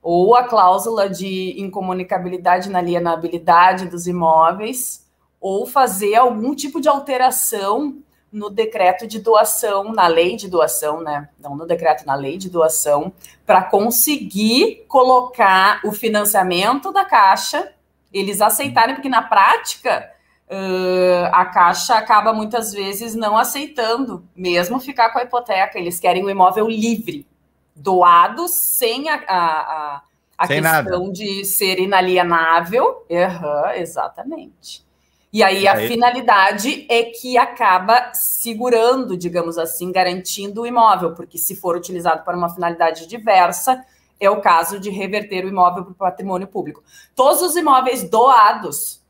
[0.00, 5.06] ou a cláusula de incomunicabilidade na alienabilidade dos imóveis,
[5.40, 11.28] ou fazer algum tipo de alteração no decreto de doação, na lei de doação, né?
[11.38, 13.12] Não no decreto, na lei de doação,
[13.46, 17.72] para conseguir colocar o financiamento da Caixa,
[18.12, 20.10] eles aceitarem, porque na prática
[20.48, 26.24] uh, a Caixa acaba muitas vezes não aceitando, mesmo ficar com a hipoteca, eles querem
[26.24, 27.26] o imóvel livre,
[27.74, 30.02] doado sem a, a, a,
[30.36, 31.12] a questão nada.
[31.12, 33.06] de ser inalienável.
[33.08, 34.87] Uhum, exatamente.
[35.32, 35.88] E aí a aí...
[35.88, 42.36] finalidade é que acaba segurando, digamos assim, garantindo o imóvel, porque se for utilizado para
[42.36, 43.84] uma finalidade diversa,
[44.18, 46.82] é o caso de reverter o imóvel para o patrimônio público.
[47.14, 49.02] Todos os imóveis doados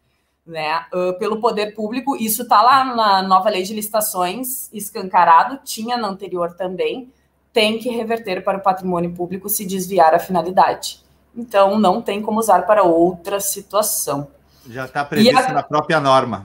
[0.44, 0.86] né,
[1.18, 6.54] pelo poder público, isso está lá na nova lei de licitações, escancarado, tinha na anterior
[6.54, 7.12] também,
[7.52, 11.02] tem que reverter para o patrimônio público se desviar a finalidade.
[11.36, 14.28] Então, não tem como usar para outra situação.
[14.68, 15.52] Já está previsto a...
[15.52, 16.42] na própria norma.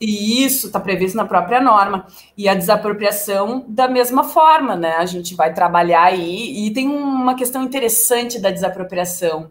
[0.00, 2.06] E isso está previsto na própria norma.
[2.36, 4.96] E a desapropriação da mesma forma, né?
[4.96, 6.66] A gente vai trabalhar aí.
[6.66, 9.50] E tem uma questão interessante da desapropriação.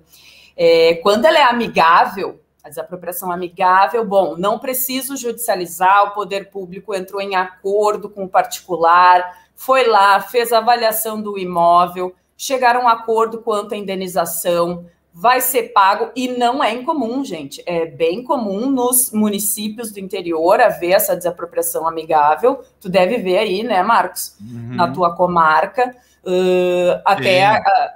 [0.58, 6.94] É, quando ela é amigável, a desapropriação amigável, bom, não preciso judicializar, o poder público
[6.94, 9.24] entrou em acordo com o particular,
[9.56, 15.42] foi lá, fez a avaliação do imóvel, chegaram a um acordo quanto à indenização, vai
[15.42, 17.62] ser pago e não é incomum, gente.
[17.66, 22.64] É bem comum nos municípios do interior haver essa desapropriação amigável.
[22.80, 24.76] Tu deve ver aí, né, Marcos, uhum.
[24.76, 27.94] na tua comarca, uh, até a,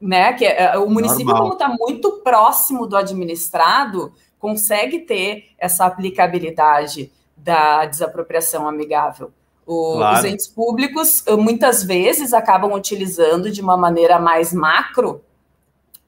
[0.00, 1.42] né, que é, o município Normal.
[1.42, 9.32] como está muito próximo do administrado consegue ter essa aplicabilidade da desapropriação amigável.
[9.66, 10.18] O, claro.
[10.18, 15.22] Os entes públicos muitas vezes acabam utilizando de uma maneira mais macro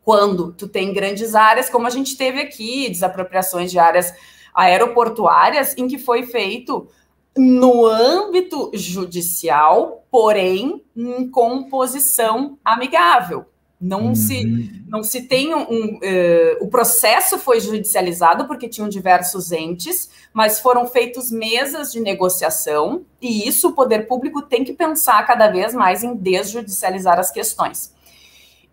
[0.04, 4.12] quando tu tem grandes áreas, como a gente teve aqui, desapropriações de áreas
[4.54, 6.88] aeroportuárias, em que foi feito
[7.36, 13.46] no âmbito judicial, porém em composição amigável.
[13.80, 14.14] Não, uhum.
[14.14, 14.44] se,
[14.88, 15.60] não se tem um.
[15.62, 21.98] um uh, o processo foi judicializado porque tinham diversos entes, mas foram feitos mesas de
[21.98, 27.30] negociação, e isso o poder público tem que pensar cada vez mais em desjudicializar as
[27.30, 27.94] questões.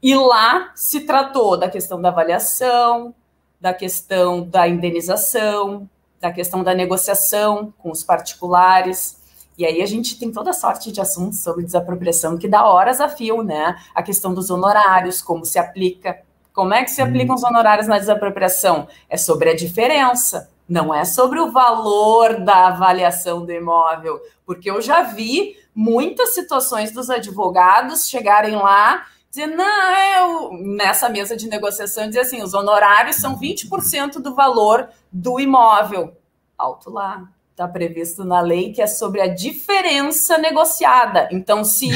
[0.02, 3.14] E lá se tratou da questão da avaliação,
[3.60, 9.18] da questão da indenização, da questão da negociação com os particulares.
[9.58, 13.10] E aí a gente tem toda sorte de assuntos sobre desapropriação que dá horas a
[13.10, 13.76] fio, né?
[13.94, 16.22] A questão dos honorários, como se aplica.
[16.54, 18.88] Como é que se aplicam os honorários na desapropriação?
[19.10, 24.82] É sobre a diferença, não é sobre o valor da avaliação do imóvel, porque eu
[24.82, 29.06] já vi muitas situações dos advogados chegarem lá
[29.38, 34.89] dizer, não, eu, nessa mesa de negociação, dizer assim, os honorários são 20% do valor
[35.12, 36.17] do imóvel.
[36.58, 41.30] Alto lá, está previsto na lei que é sobre a diferença negociada.
[41.32, 41.89] Então, se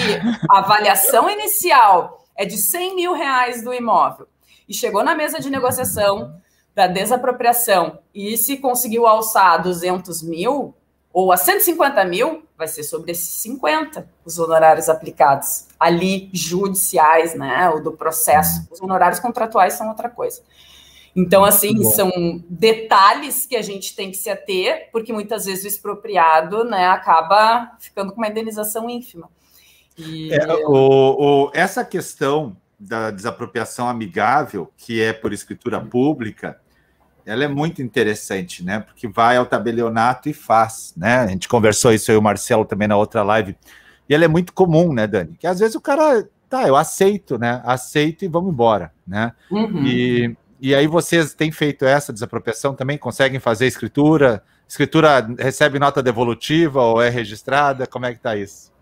[0.50, 4.28] a avaliação inicial é de 100 mil reais do imóvel
[4.70, 6.36] e chegou na mesa de negociação
[6.76, 10.74] da desapropriação e se conseguiu alçar 200 mil
[11.14, 17.70] ou a 150 mil, vai ser sobre esses 50 os honorários aplicados ali judiciais, né,
[17.70, 18.68] o do processo.
[18.72, 20.42] Os honorários contratuais são outra coisa.
[21.14, 22.10] Então, assim, são
[22.48, 27.76] detalhes que a gente tem que se ater, porque muitas vezes o expropriado né, acaba
[27.80, 29.30] ficando com uma indenização ínfima.
[29.98, 30.34] E...
[30.34, 36.61] É, o, o, essa questão da desapropriação amigável, que é por escritura pública,
[37.32, 38.82] ela é muito interessante, né?
[38.82, 41.20] Porque vai ao tabelionato e faz, né?
[41.20, 43.56] A gente conversou isso aí, o Marcelo também na outra live.
[44.10, 45.38] E ela é muito comum, né, Dani?
[45.40, 47.62] Que às vezes o cara, tá, eu aceito, né?
[47.64, 49.32] Aceito e vamos embora, né?
[49.50, 49.86] Uhum.
[49.86, 52.98] E, e aí vocês têm feito essa desapropriação também?
[52.98, 54.44] Conseguem fazer escritura?
[54.68, 57.88] Escritura recebe nota devolutiva ou é registrada?
[57.88, 58.74] Como é que tá isso?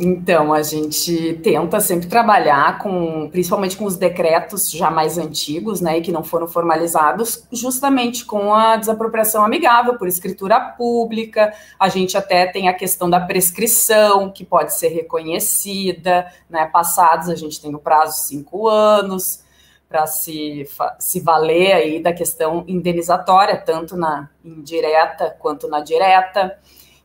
[0.00, 5.98] Então, a gente tenta sempre trabalhar com, principalmente com os decretos já mais antigos, né,
[5.98, 11.52] e que não foram formalizados, justamente com a desapropriação amigável por escritura pública.
[11.78, 17.34] A gente até tem a questão da prescrição, que pode ser reconhecida, né, passados a
[17.34, 19.42] gente tem o prazo de cinco anos
[19.88, 26.56] para se, se valer aí da questão indenizatória, tanto na indireta quanto na direta.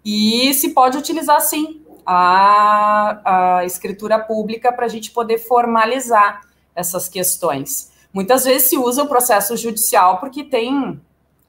[0.05, 6.41] E se pode utilizar, sim, a, escritura pública para a gente poder formalizar
[6.75, 7.91] essas questões.
[8.11, 10.99] Muitas vezes se usa o processo judicial porque tem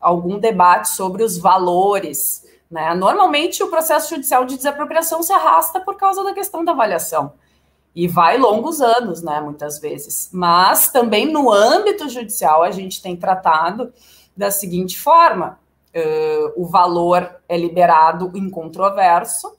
[0.00, 2.44] algum debate sobre os valores.
[2.70, 2.94] Né?
[2.94, 7.32] Normalmente, o processo judicial de desapropriação se arrasta por causa da questão da avaliação.
[7.94, 10.28] E vai longos anos, né, muitas vezes.
[10.32, 13.92] Mas também no âmbito judicial a gente tem tratado
[14.36, 15.60] da seguinte forma:
[15.94, 19.56] uh, o valor é liberado incontroverso,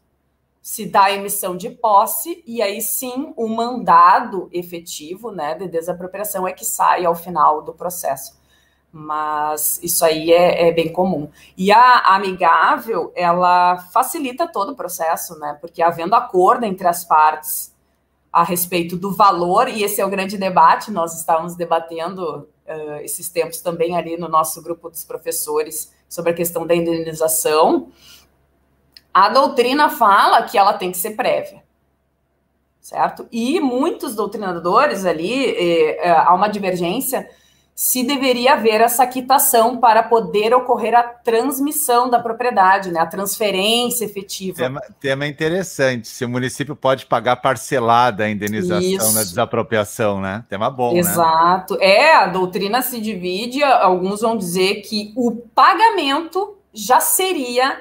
[0.66, 6.48] se dá a emissão de posse e aí sim o mandado efetivo, né, de desapropriação
[6.48, 8.36] é que sai ao final do processo.
[8.92, 11.30] Mas isso aí é, é bem comum.
[11.56, 17.72] E a amigável, ela facilita todo o processo, né, porque havendo acordo entre as partes
[18.34, 23.30] a respeito do valor, e esse é o grande debate, nós estávamos debatendo uh, esses
[23.30, 27.92] tempos também ali no nosso grupo dos professores sobre a questão da indenização,
[29.16, 31.64] a doutrina fala que ela tem que ser prévia,
[32.82, 33.26] certo?
[33.32, 37.26] E muitos doutrinadores ali, eh, eh, há uma divergência
[37.74, 44.04] se deveria haver essa quitação para poder ocorrer a transmissão da propriedade, né, a transferência
[44.04, 44.58] efetiva.
[44.58, 49.14] Tema, tema interessante, se o município pode pagar parcelada a indenização Isso.
[49.14, 50.44] na desapropriação, né?
[50.50, 51.00] Tema bom, né?
[51.00, 51.78] Exato.
[51.78, 51.86] Né?
[51.86, 57.78] É, a doutrina se divide, alguns vão dizer que o pagamento já seria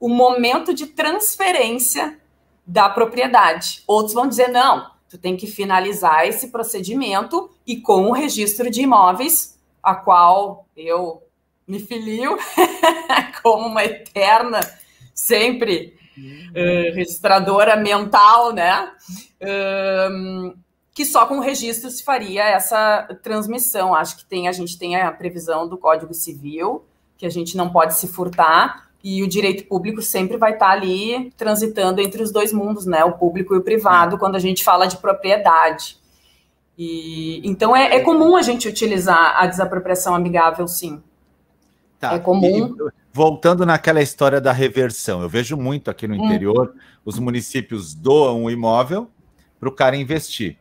[0.00, 2.18] o momento de transferência
[2.66, 3.84] da propriedade.
[3.86, 8.82] Outros vão dizer, não, tu tem que finalizar esse procedimento e com o registro de
[8.82, 11.22] imóveis, a qual eu
[11.66, 12.38] me filio
[13.42, 14.60] como uma eterna,
[15.14, 18.90] sempre uh, registradora mental, né?
[20.92, 23.94] Que só com o registro se faria essa transmissão.
[23.94, 26.84] Acho que tem, a gente tem a previsão do Código Civil,
[27.16, 31.32] que a gente não pode se furtar, e o direito público sempre vai estar ali
[31.36, 33.02] transitando entre os dois mundos, né?
[33.04, 35.98] O público e o privado, quando a gente fala de propriedade.
[36.76, 41.02] E, então é, é comum a gente utilizar a desapropriação amigável, sim.
[41.98, 42.14] Tá.
[42.14, 42.76] É comum.
[42.78, 46.26] E, voltando naquela história da reversão, eu vejo muito aqui no hum.
[46.26, 46.78] interior, hum.
[47.04, 49.10] os municípios doam um imóvel
[49.58, 50.56] para o cara investir.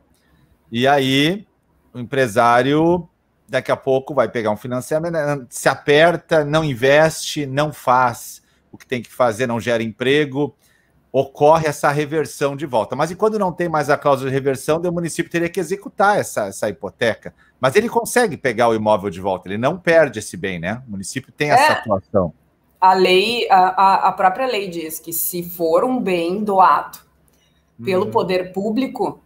[0.71, 1.45] E aí
[1.93, 3.07] o empresário
[3.49, 8.77] daqui a pouco vai pegar um financiamento, né, se aperta, não investe, não faz o
[8.77, 10.55] que tem que fazer, não gera emprego,
[11.11, 12.95] ocorre essa reversão de volta.
[12.95, 16.19] Mas e quando não tem mais a cláusula de reversão, o município teria que executar
[16.19, 17.33] essa, essa hipoteca.
[17.59, 20.81] Mas ele consegue pegar o imóvel de volta, ele não perde esse bem, né?
[20.87, 22.33] O município tem essa é, atuação.
[22.79, 26.99] A lei, a, a própria lei diz que se for um bem doado
[27.83, 28.11] pelo hum.
[28.11, 29.19] poder público,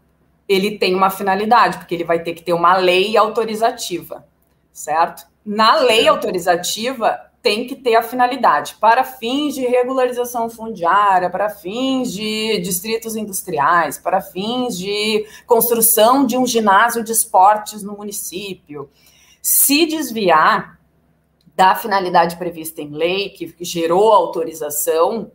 [0.48, 4.26] ele tem uma finalidade, porque ele vai ter que ter uma lei autorizativa,
[4.72, 5.26] certo?
[5.46, 12.14] Na lei autorizativa tem que ter a finalidade para fins de regularização fundiária, para fins
[12.14, 18.90] de distritos industriais, para fins de construção de um ginásio de esportes no município.
[19.42, 20.80] Se desviar
[21.54, 25.32] da finalidade prevista em lei, que gerou autorização,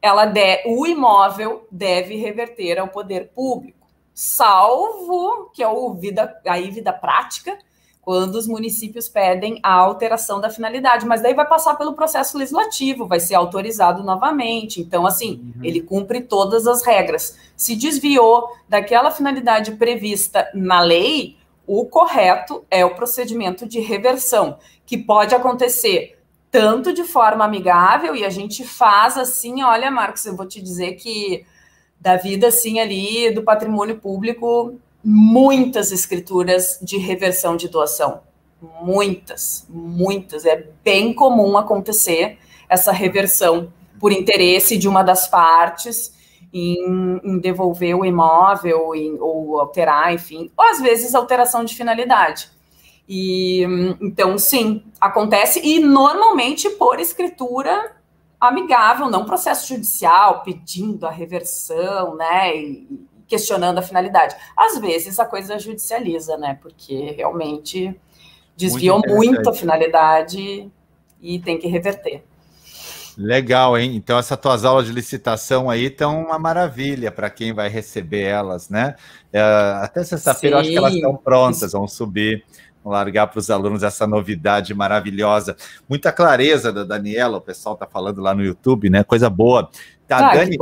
[0.00, 3.79] ela de, o imóvel deve reverter ao poder público
[4.14, 7.58] salvo que é o vida aí vida prática,
[8.02, 13.06] quando os municípios pedem a alteração da finalidade, mas daí vai passar pelo processo legislativo,
[13.06, 14.80] vai ser autorizado novamente.
[14.80, 15.64] Então, assim, uhum.
[15.64, 17.38] ele cumpre todas as regras.
[17.54, 21.36] Se desviou daquela finalidade prevista na lei,
[21.66, 26.18] o correto é o procedimento de reversão, que pode acontecer
[26.50, 30.94] tanto de forma amigável, e a gente faz assim, olha, Marcos, eu vou te dizer
[30.94, 31.46] que
[32.00, 34.74] da vida assim ali do patrimônio público
[35.04, 38.20] muitas escrituras de reversão de doação.
[38.82, 40.44] Muitas, muitas.
[40.44, 42.38] É bem comum acontecer
[42.68, 46.14] essa reversão por interesse de uma das partes
[46.52, 52.50] em, em devolver o imóvel em, ou alterar, enfim, ou às vezes alteração de finalidade.
[53.08, 53.62] E
[54.00, 57.92] então, sim, acontece e normalmente por escritura
[58.40, 62.56] amigável, não processo judicial pedindo a reversão, né?
[62.56, 64.34] E, questionando a finalidade.
[64.56, 66.58] Às vezes a coisa judicializa, né?
[66.60, 67.94] Porque realmente
[68.56, 70.68] desviou muito, muito a finalidade
[71.20, 72.24] e tem que reverter.
[73.16, 73.94] Legal, hein?
[73.94, 78.68] Então essas tuas aulas de licitação aí estão uma maravilha para quem vai receber elas,
[78.68, 78.96] né?
[79.32, 79.40] É,
[79.82, 82.44] até sexta-feira acho que elas estão prontas, vão subir,
[82.84, 85.56] largar para os alunos essa novidade maravilhosa.
[85.88, 89.04] Muita clareza da Daniela, o pessoal está falando lá no YouTube, né?
[89.04, 89.70] Coisa boa.
[90.08, 90.56] Tá, ah, Dani,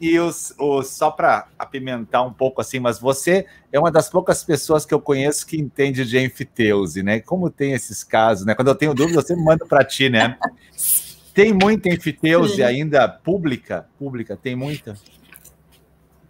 [0.00, 4.44] e os, os só para apimentar um pouco assim, mas você é uma das poucas
[4.44, 7.20] pessoas que eu conheço que entende de enfiteuse, né?
[7.20, 8.54] Como tem esses casos, né?
[8.54, 10.36] Quando eu tenho dúvida, eu sempre mando para ti, né?
[11.36, 13.86] Tem muita enfiteuse ainda pública?
[13.98, 14.96] Pública, tem muita?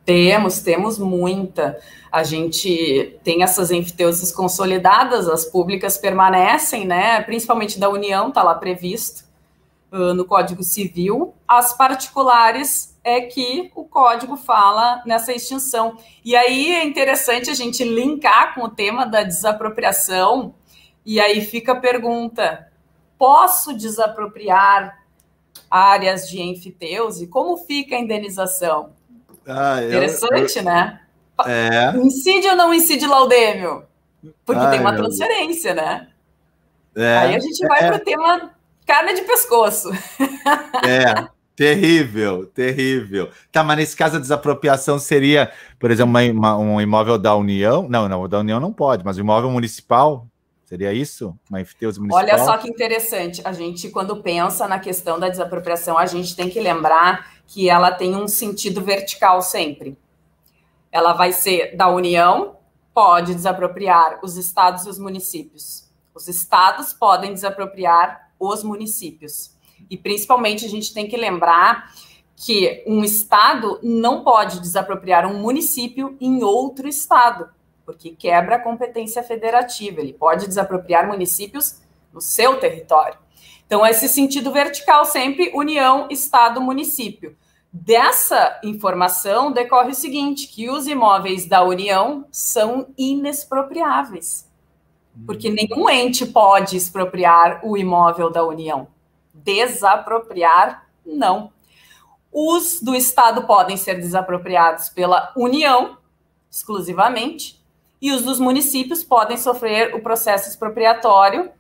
[0.07, 1.79] Temos, temos muita.
[2.13, 7.21] A gente tem essas enfiteuses consolidadas, as públicas permanecem, né?
[7.23, 9.25] Principalmente da União, está lá previsto
[9.91, 11.35] uh, no Código Civil.
[11.47, 15.99] As particulares é que o código fala nessa extinção.
[16.25, 20.55] E aí é interessante a gente linkar com o tema da desapropriação,
[21.05, 22.71] e aí fica a pergunta:
[23.19, 25.05] posso desapropriar
[25.69, 27.27] áreas de enfiteuse?
[27.27, 28.95] Como fica a indenização?
[29.47, 31.01] Ah, Interessante, eu, né?
[31.47, 31.97] É.
[31.99, 33.85] Incide ou não incide laudêmio?
[34.45, 36.09] Porque Ai, tem uma transferência, né?
[36.97, 37.19] É.
[37.19, 37.87] Aí a gente vai é.
[37.89, 38.51] para o tema
[38.87, 39.91] carne de pescoço.
[40.87, 41.37] É.
[41.57, 43.31] Terrível, terrível.
[43.51, 47.89] Tá, mas nesse caso a desapropriação seria, por exemplo, uma, uma, um imóvel da União?
[47.89, 50.27] Não, não, da União não pode, mas o imóvel municipal
[50.67, 51.35] seria isso?
[51.49, 52.23] Uma enfiteuse municipal?
[52.23, 53.41] Olha só que interessante.
[53.43, 57.93] A gente, quando pensa na questão da desapropriação, a gente tem que lembrar que ela
[57.93, 59.97] tem um sentido vertical sempre.
[60.91, 62.57] Ela vai ser da União,
[62.93, 65.89] pode desapropriar os estados e os municípios.
[66.15, 69.55] Os estados podem desapropriar os municípios
[69.91, 71.93] e principalmente a gente tem que lembrar
[72.35, 77.49] que um estado não pode desapropriar um município em outro estado,
[77.85, 80.01] porque quebra a competência federativa.
[80.01, 81.81] Ele pode desapropriar municípios
[82.13, 83.19] no seu território.
[83.67, 87.37] Então, esse sentido vertical sempre União, Estado, município.
[87.73, 94.49] Dessa informação decorre o seguinte: que os imóveis da União são inexpropriáveis.
[95.27, 98.89] Porque nenhum ente pode expropriar o imóvel da União
[99.47, 101.53] desapropriar, não.
[102.33, 105.97] Os do Estado podem ser desapropriados pela União,
[106.51, 107.65] exclusivamente,
[108.03, 111.51] e os dos municípios podem sofrer o processo expropriatório,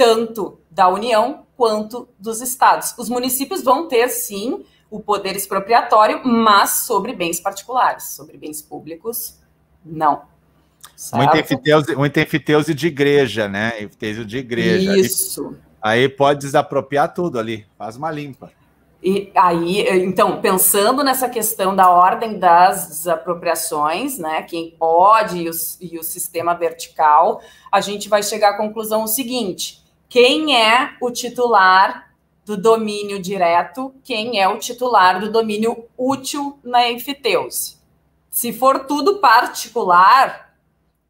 [0.00, 2.94] tanto da União quanto dos estados.
[2.96, 9.38] Os municípios vão ter, sim, o poder expropriatório, mas sobre bens particulares, sobre bens públicos,
[9.84, 10.22] não.
[11.12, 13.82] Muita enfiteuse, muita enfiteuse de igreja, né?
[13.82, 14.96] Enfiteuse de igreja.
[14.96, 15.54] Isso.
[15.82, 18.50] Aí pode desapropriar tudo ali, faz uma limpa.
[19.02, 25.52] E aí, então, pensando nessa questão da ordem das desapropriações, né, quem pode e o,
[25.80, 29.80] e o sistema vertical, a gente vai chegar à conclusão o seguinte:
[30.10, 32.12] quem é o titular
[32.44, 37.76] do domínio direto, quem é o titular do domínio útil na enfiteuse?
[38.28, 40.52] Se for tudo particular,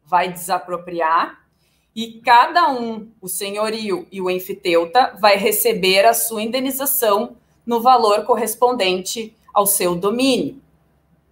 [0.05, 1.43] vai desapropriar
[1.95, 7.35] e cada um, o senhorio e o enfiteuta, vai receber a sua indenização
[7.65, 10.61] no valor correspondente ao seu domínio.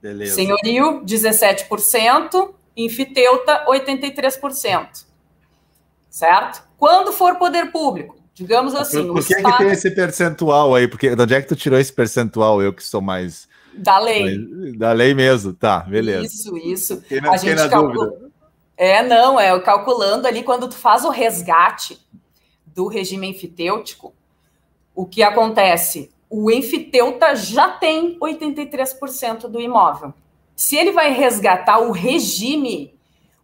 [0.01, 0.33] Beleza.
[0.33, 5.05] Senhorio, 17%, enfiteuta, 83%.
[6.09, 6.68] Certo?
[6.79, 9.05] Quando for poder público, digamos assim.
[9.05, 9.57] Por, por que, estado...
[9.57, 10.87] que tem esse percentual aí?
[10.87, 12.61] Porque de onde é que tu tirou esse percentual?
[12.61, 13.49] Eu que sou mais.
[13.75, 14.37] Da lei.
[14.77, 16.25] Da lei mesmo, tá, beleza.
[16.25, 17.01] Isso, isso.
[17.01, 18.07] Quem não, a gente calcula...
[18.07, 18.29] dúvida.
[18.77, 21.99] É, não, é calculando ali quando tu faz o resgate
[22.65, 24.13] do regime enfitêutico,
[24.95, 26.09] o que acontece?
[26.29, 30.13] O enfiteuta já tem 83% do imóvel.
[30.55, 32.93] Se ele vai resgatar o regime,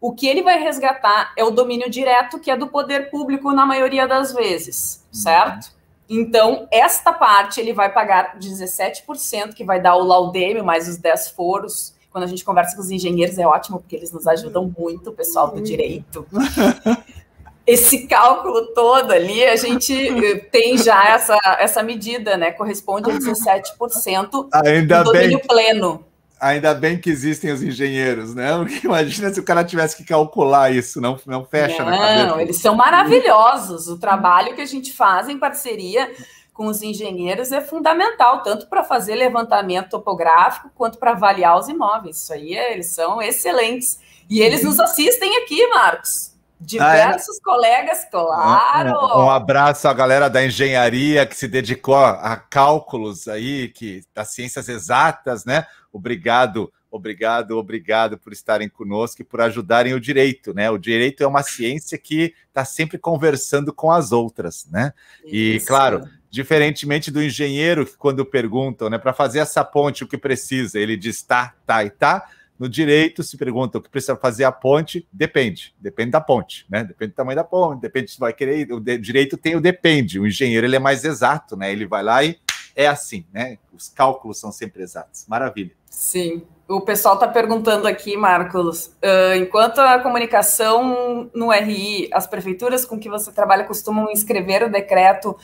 [0.05, 3.65] o que ele vai resgatar é o domínio direto, que é do poder público na
[3.65, 5.71] maioria das vezes, certo?
[6.07, 11.29] Então, esta parte ele vai pagar 17%, que vai dar o laudêmio mais os 10
[11.29, 11.95] foros.
[12.11, 15.13] Quando a gente conversa com os engenheiros, é ótimo, porque eles nos ajudam muito, o
[15.13, 16.27] pessoal do direito.
[17.65, 22.51] Esse cálculo todo ali, a gente eh, tem já essa, essa medida, né?
[22.51, 25.47] Corresponde a 17% Ainda do domínio bem.
[25.47, 26.05] pleno.
[26.45, 28.51] Ainda bem que existem os engenheiros, né?
[28.83, 32.27] Imagina se o cara tivesse que calcular isso, não, não fecha não, na cabeça.
[32.27, 33.87] Não, eles são maravilhosos.
[33.87, 36.07] O trabalho que a gente faz em parceria
[36.53, 42.21] com os engenheiros é fundamental, tanto para fazer levantamento topográfico quanto para avaliar os imóveis.
[42.21, 43.99] Isso aí, é, eles são excelentes.
[44.29, 46.34] E eles nos assistem aqui, Marcos.
[46.59, 47.43] Diversos ah, é?
[47.43, 48.91] colegas, claro.
[48.91, 54.29] Um, um, abraço à galera da engenharia que se dedicou a cálculos aí, que das
[54.29, 55.65] ciências exatas, né?
[55.91, 60.71] Obrigado, obrigado, obrigado por estarem conosco e por ajudarem o direito, né?
[60.71, 64.93] O direito é uma ciência que está sempre conversando com as outras, né?
[65.25, 65.65] Isso.
[65.65, 70.17] E claro, diferentemente do engenheiro que quando perguntam, né, para fazer essa ponte o que
[70.17, 74.45] precisa, ele diz tá, tá e tá no direito, se pergunta o que precisa fazer
[74.45, 75.73] a ponte, depende.
[75.79, 76.83] Depende da ponte, né?
[76.83, 78.71] Depende do tamanho da ponte, depende se vai querer.
[78.71, 80.19] O direito tem o depende.
[80.19, 81.71] O engenheiro ele é mais exato, né?
[81.71, 82.39] Ele vai lá e
[82.75, 83.57] é assim, né?
[83.73, 85.25] Os cálculos são sempre exatos.
[85.27, 85.71] Maravilha.
[85.89, 86.43] Sim.
[86.67, 92.97] O pessoal está perguntando aqui, Marcos, uh, enquanto a comunicação no RI, as prefeituras com
[92.97, 95.37] que você trabalha costumam escrever o decreto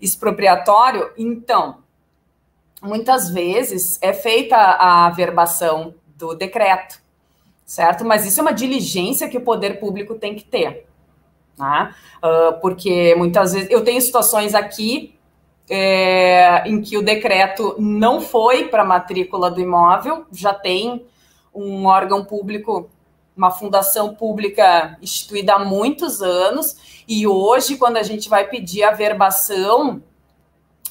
[0.00, 1.78] expropriatório, então,
[2.82, 7.00] muitas vezes é feita a verbação do decreto,
[7.64, 8.04] certo?
[8.04, 10.86] Mas isso é uma diligência que o poder público tem que ter,
[11.58, 11.94] né?
[12.18, 15.16] Uh, porque muitas vezes eu tenho situações aqui
[15.68, 21.04] é, em que o decreto não foi para a matrícula do imóvel, já tem
[21.54, 22.88] um órgão público,
[23.36, 28.92] uma fundação pública instituída há muitos anos, e hoje, quando a gente vai pedir a
[28.92, 30.02] verbação,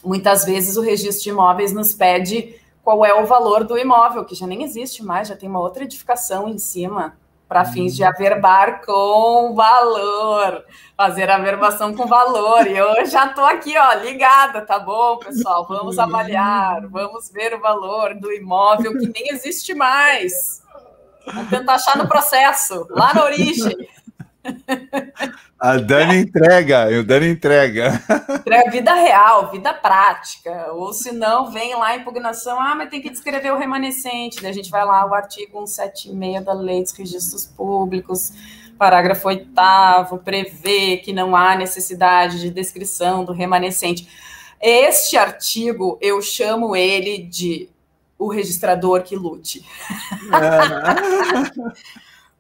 [0.04, 2.56] muitas vezes o registro de imóveis nos pede
[2.86, 5.84] qual é o valor do imóvel, que já nem existe mais, já tem uma outra
[5.84, 7.18] edificação em cima,
[7.50, 8.10] para fins de uhum.
[8.10, 10.64] averbar com valor,
[10.96, 12.68] fazer averbação com valor.
[12.68, 15.66] E eu já estou aqui, ó, ligada, tá bom, pessoal?
[15.68, 20.64] Vamos avaliar, vamos ver o valor do imóvel que nem existe mais.
[21.26, 23.76] Vamos tentar achar no processo, lá na origem.
[25.60, 28.02] A Dani entrega, o Dani entrega.
[28.30, 30.72] Entrega vida real, vida prática.
[30.74, 34.42] Ou se não, vem lá a impugnação, ah, mas tem que descrever o remanescente.
[34.42, 38.32] Daí a gente vai lá, o artigo 176 da Lei dos Registros Públicos,
[38.78, 39.50] parágrafo 8
[40.24, 44.08] prevê que não há necessidade de descrição do remanescente.
[44.62, 47.70] Este artigo, eu chamo ele de
[48.18, 49.66] o registrador que lute.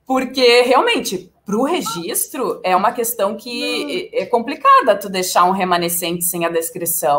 [0.06, 6.24] Porque realmente para o registro, é uma questão que é complicada tu deixar um remanescente
[6.26, 7.18] sem a descrição.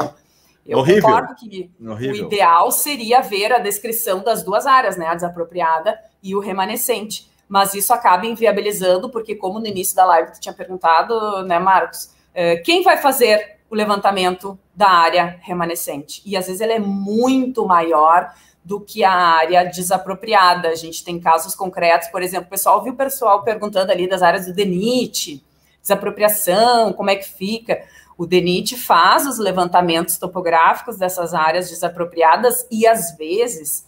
[0.66, 1.02] Eu Horrível.
[1.02, 2.24] concordo que Horrível.
[2.24, 5.06] o ideal seria ver a descrição das duas áreas, né?
[5.06, 7.30] A desapropriada e o remanescente.
[7.48, 12.10] Mas isso acaba inviabilizando, porque, como no início da live tu tinha perguntado, né, Marcos,
[12.34, 16.20] é, quem vai fazer o levantamento da área remanescente?
[16.26, 18.34] E às vezes ele é muito maior
[18.66, 20.68] do que a área desapropriada.
[20.68, 24.22] A gente tem casos concretos, por exemplo, o pessoal viu o pessoal perguntando ali das
[24.22, 25.40] áreas do DENIT,
[25.80, 27.84] desapropriação, como é que fica.
[28.18, 33.86] O DENIT faz os levantamentos topográficos dessas áreas desapropriadas e às vezes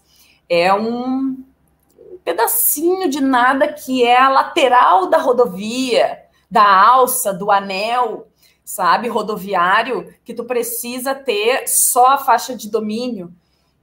[0.48, 1.42] é um
[2.24, 8.28] pedacinho de nada que é a lateral da rodovia, da alça, do anel,
[8.64, 13.34] sabe, rodoviário, que tu precisa ter só a faixa de domínio.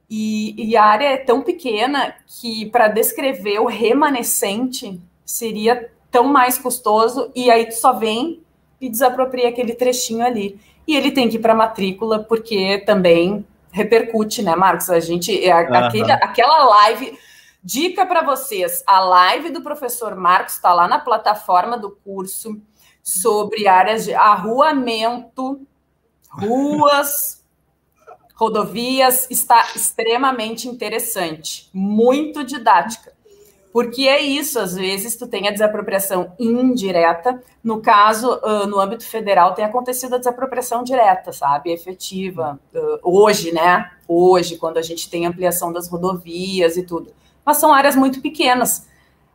[0.08, 6.56] E, e a área é tão pequena que para descrever o remanescente seria tão mais
[6.56, 8.40] custoso, e aí tu só vem
[8.80, 10.58] e desapropria aquele trechinho ali.
[10.86, 14.88] E ele tem que ir para matrícula, porque também repercute, né, Marcos?
[14.88, 15.44] A gente.
[15.44, 15.74] É, uhum.
[15.74, 17.18] aquele, aquela live.
[17.62, 22.60] Dica para vocês: a live do professor Marcos está lá na plataforma do curso
[23.02, 25.60] sobre áreas de arruamento,
[26.28, 27.44] ruas
[28.36, 33.16] rodovias está extremamente interessante, muito didática.
[33.72, 39.52] Porque é isso, às vezes tu tem a desapropriação indireta, no caso, no âmbito federal
[39.52, 42.58] tem acontecido a desapropriação direta, sabe, efetiva,
[43.02, 47.12] hoje, né, hoje, quando a gente tem ampliação das rodovias e tudo,
[47.44, 48.88] mas são áreas muito pequenas,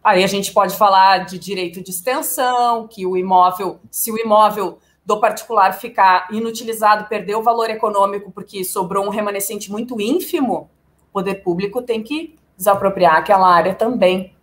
[0.03, 4.79] aí a gente pode falar de direito de extensão, que o imóvel, se o imóvel
[5.05, 10.69] do particular ficar inutilizado, perder o valor econômico porque sobrou um remanescente muito ínfimo,
[11.09, 14.33] o poder público tem que desapropriar aquela área também.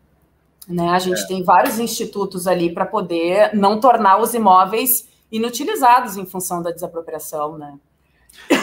[0.68, 0.88] Né?
[0.90, 1.26] A gente é.
[1.26, 7.56] tem vários institutos ali para poder não tornar os imóveis inutilizados em função da desapropriação,
[7.56, 7.74] né?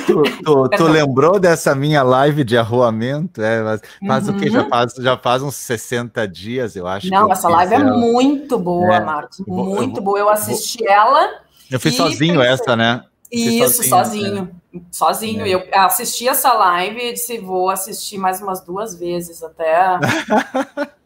[0.06, 3.42] Tu, tu, tu, lembrou dessa minha live de arruamento?
[3.42, 4.36] É, faz uhum.
[4.36, 4.50] o que?
[4.50, 7.10] Já faz, já faz uns 60 dias, eu acho.
[7.10, 7.90] Não, essa live é ela.
[7.90, 9.00] é muito boa, é.
[9.00, 9.40] Marcos.
[9.46, 10.20] Muito eu boa.
[10.20, 11.45] Eu assisti ela.
[11.72, 12.54] Eu fiz sozinho pensei...
[12.54, 13.06] essa, né?
[13.32, 13.90] Isso, sozinho.
[13.90, 14.52] Sozinho.
[14.74, 14.80] É.
[14.92, 15.46] sozinho.
[15.46, 15.54] É.
[15.54, 20.00] Eu assisti essa live e disse: vou assistir mais umas duas vezes até.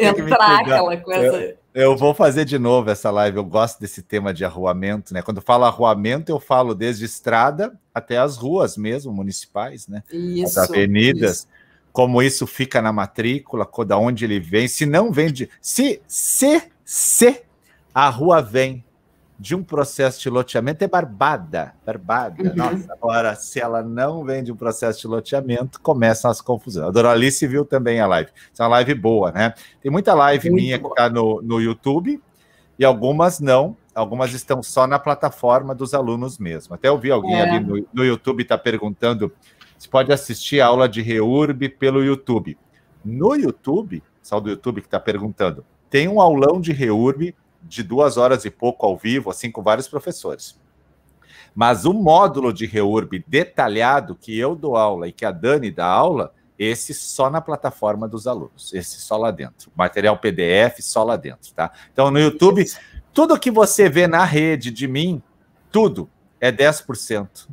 [0.00, 1.56] entrar aquela coisa.
[1.74, 3.36] Eu, eu, vou fazer de novo essa live.
[3.36, 5.22] Eu gosto desse tema de arruamento, né?
[5.22, 10.02] Quando eu falo arruamento, eu falo desde estrada até as ruas mesmo, municipais, né?
[10.10, 10.60] Isso.
[10.60, 11.38] As avenidas.
[11.38, 11.48] Isso.
[11.92, 14.66] Como isso fica na matrícula, da onde ele vem.
[14.66, 15.48] Se não vem de.
[15.60, 17.42] Se, se, se
[17.94, 18.84] a rua vem
[19.38, 22.42] de um processo de loteamento é barbada, barbada.
[22.42, 22.54] Uhum.
[22.54, 26.86] Nossa, agora, se ela não vem de um processo de loteamento, começam as confusões.
[26.86, 28.30] A Doralice viu também a live.
[28.52, 29.54] Isso é uma live boa, né?
[29.82, 30.94] Tem muita live Muito minha boa.
[30.94, 32.22] que está no, no YouTube
[32.78, 33.76] e algumas não.
[33.94, 36.74] Algumas estão só na plataforma dos alunos mesmo.
[36.74, 37.42] Até eu vi alguém é.
[37.42, 39.32] ali no, no YouTube está perguntando
[39.78, 42.56] se pode assistir a aula de REURB pelo YouTube.
[43.04, 47.34] No YouTube, só do YouTube que está perguntando, tem um aulão de REURB
[47.64, 50.58] de duas horas e pouco ao vivo, assim, com vários professores.
[51.54, 55.86] Mas o módulo de REURB detalhado que eu dou aula e que a Dani dá
[55.86, 59.70] aula, esse só na plataforma dos alunos, esse só lá dentro.
[59.74, 61.72] Material PDF só lá dentro, tá?
[61.92, 62.64] Então, no YouTube,
[63.12, 65.22] tudo que você vê na rede de mim,
[65.70, 66.08] tudo
[66.40, 67.48] é 10%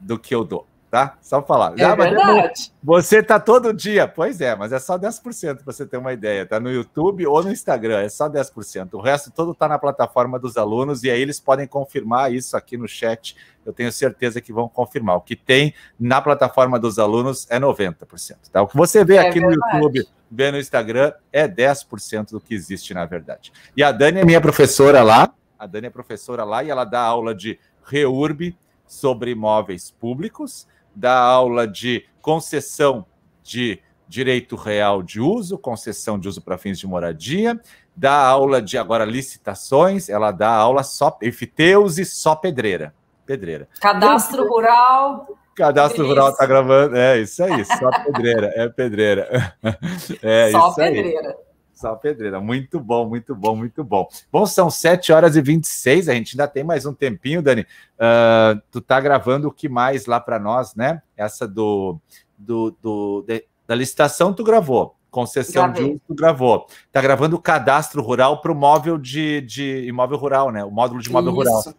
[0.00, 1.16] do que eu dou tá?
[1.20, 1.78] Só falar.
[1.78, 2.72] É ah, verdade.
[2.82, 4.08] Você tá todo dia.
[4.08, 6.46] Pois é, mas é só 10% para você ter uma ideia.
[6.46, 8.94] Tá no YouTube ou no Instagram, é só 10%.
[8.94, 12.76] O resto todo tá na plataforma dos alunos e aí eles podem confirmar isso aqui
[12.76, 13.36] no chat.
[13.64, 15.16] Eu tenho certeza que vão confirmar.
[15.16, 18.62] O que tem na plataforma dos alunos é 90%, tá?
[18.62, 19.60] O que você vê é aqui verdade.
[19.60, 23.52] no YouTube, vê no Instagram, é 10% do que existe na verdade.
[23.76, 25.32] E a Dani é minha professora lá.
[25.58, 30.66] A Dani é professora lá e ela dá aula de REURB sobre imóveis públicos
[30.98, 33.06] da aula de concessão
[33.42, 37.60] de direito real de uso, concessão de uso para fins de moradia,
[37.94, 42.92] dá aula de agora licitações, ela dá aula só efiteus e só pedreira.
[43.24, 43.68] Pedreira.
[43.80, 45.28] Cadastro rural.
[45.54, 46.96] Cadastro rural está gravando.
[46.96, 49.54] É isso aí, só pedreira, é pedreira.
[50.22, 51.28] É só isso pedreira.
[51.28, 51.47] Aí.
[51.78, 52.40] Só pedreira.
[52.40, 54.08] Muito bom, muito bom, muito bom.
[54.32, 57.62] Bom, são 7 horas e 26, a gente ainda tem mais um tempinho, Dani.
[57.62, 61.00] Uh, tu tá gravando o que mais lá para nós, né?
[61.16, 61.96] Essa do,
[62.36, 64.96] do, do de, da licitação tu gravou.
[65.08, 65.84] Concessão Gravei.
[65.84, 66.66] de uso, tu gravou.
[66.90, 70.64] Tá gravando o cadastro rural para o móvel de, de imóvel rural, né?
[70.64, 71.38] O módulo de imóvel Isso.
[71.38, 71.74] rural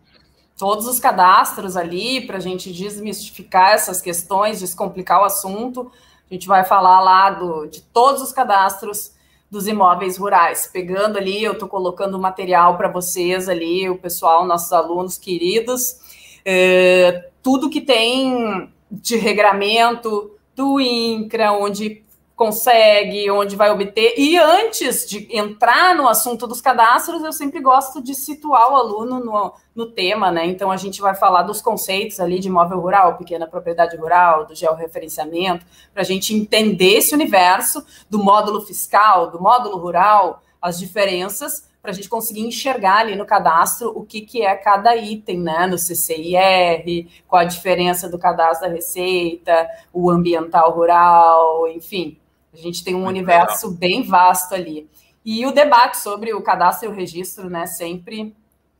[0.58, 5.92] todos os cadastros ali para a gente desmistificar essas questões, descomplicar o assunto.
[6.30, 9.14] A gente vai falar lá do, de todos os cadastros
[9.50, 10.70] dos imóveis rurais.
[10.72, 15.98] Pegando ali, eu estou colocando material para vocês ali, o pessoal, nossos alunos queridos,
[16.46, 22.04] é, tudo que tem de regramento do INCRA, onde
[22.40, 24.14] consegue, onde vai obter.
[24.18, 29.20] E antes de entrar no assunto dos cadastros, eu sempre gosto de situar o aluno
[29.20, 30.46] no, no tema, né?
[30.46, 34.56] Então a gente vai falar dos conceitos ali de imóvel rural, pequena propriedade rural, do
[34.56, 41.68] georreferenciamento, para a gente entender esse universo do módulo fiscal, do módulo rural, as diferenças,
[41.82, 45.68] para a gente conseguir enxergar ali no cadastro o que, que é cada item, né?
[45.68, 52.18] No CCIR, qual a diferença do cadastro da Receita, o ambiental rural, enfim.
[52.54, 53.80] A gente tem um Muito universo legal.
[53.80, 54.90] bem vasto ali.
[55.24, 58.36] E o debate sobre o cadastro e o registro, né, sempre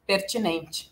[0.08, 0.92] pertinente.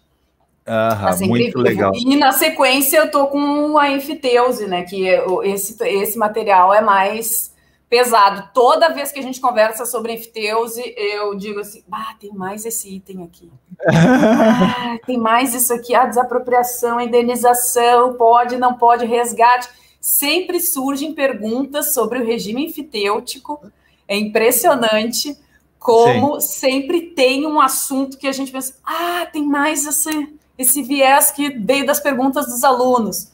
[0.63, 1.59] Tá muito vivo.
[1.59, 1.91] legal.
[1.95, 5.07] E na sequência eu tô com a enfiteuse, né, que
[5.43, 7.55] esse, esse material é mais
[7.89, 8.49] pesado.
[8.53, 12.93] Toda vez que a gente conversa sobre enfiteuse, eu digo assim, ah, tem mais esse
[12.93, 13.49] item aqui.
[13.87, 19.69] ah, tem mais isso aqui, a desapropriação, a indenização, pode, não pode, resgate
[19.99, 23.61] sempre surgem perguntas sobre o regime enfitêutico.
[24.07, 25.37] É impressionante
[25.79, 26.47] como Sim.
[26.47, 31.49] sempre tem um assunto que a gente pensa, ah, tem mais esse, esse viés que
[31.49, 33.31] veio das perguntas dos alunos.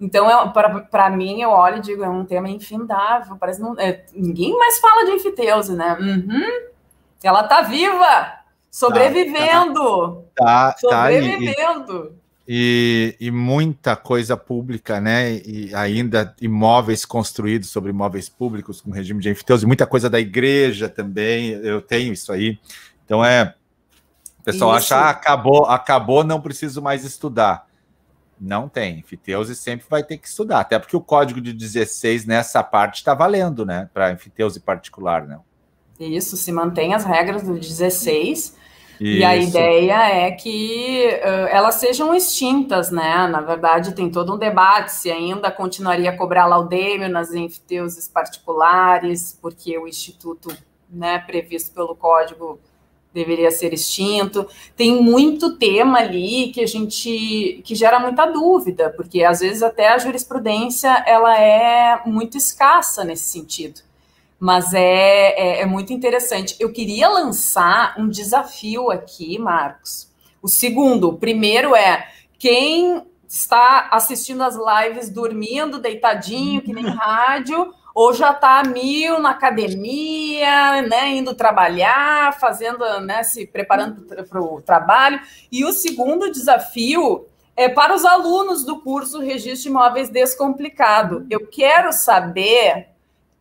[0.00, 0.52] Então, é,
[0.90, 3.36] para mim, eu olho e digo, é um tema infindável.
[3.36, 5.96] Parece não, é, ninguém mais fala de enfiteuse, né?
[5.98, 6.66] Uhum,
[7.22, 8.34] ela está viva,
[8.70, 10.24] sobrevivendo.
[10.34, 12.04] Tá, tá, sobrevivendo.
[12.04, 12.15] Tá, e,
[12.48, 15.34] e, muita coisa pública, né?
[15.38, 20.88] E ainda imóveis construídos sobre imóveis públicos com regime de enfiteuse, muita coisa da igreja
[20.88, 21.50] também.
[21.50, 22.58] Eu tenho isso aí.
[23.04, 23.54] Então é.
[24.40, 24.94] O pessoal isso.
[24.94, 27.66] acha, ah, acabou, acabou, não preciso mais estudar.
[28.40, 29.00] Não tem.
[29.00, 33.12] Enfiteuse sempre vai ter que estudar, até porque o código de 16 nessa parte está
[33.12, 33.90] valendo, né?
[33.92, 35.40] Para enfiteuse particular, né?
[35.98, 38.55] Isso, se mantém as regras do 16.
[39.00, 39.18] Isso.
[39.20, 43.26] E a ideia é que uh, elas sejam extintas, né?
[43.28, 49.38] Na verdade, tem todo um debate se ainda continuaria a cobrar laudêmio nas enfiteuses particulares,
[49.40, 50.48] porque o Instituto,
[50.90, 52.58] né, previsto pelo Código,
[53.16, 54.46] deveria ser extinto.
[54.76, 59.88] Tem muito tema ali que a gente que gera muita dúvida, porque às vezes até
[59.88, 63.80] a jurisprudência ela é muito escassa nesse sentido.
[64.38, 66.56] Mas é, é, é muito interessante.
[66.60, 70.10] Eu queria lançar um desafio aqui, Marcos.
[70.42, 72.06] O segundo, o primeiro é
[72.38, 79.30] quem está assistindo as lives dormindo, deitadinho, que nem rádio, ou já está mil na
[79.30, 85.18] academia, né, indo trabalhar, fazendo, né, se preparando para o trabalho.
[85.50, 87.26] E o segundo desafio
[87.56, 91.26] é para os alunos do curso Registro de Imóveis Descomplicado.
[91.30, 92.88] Eu quero saber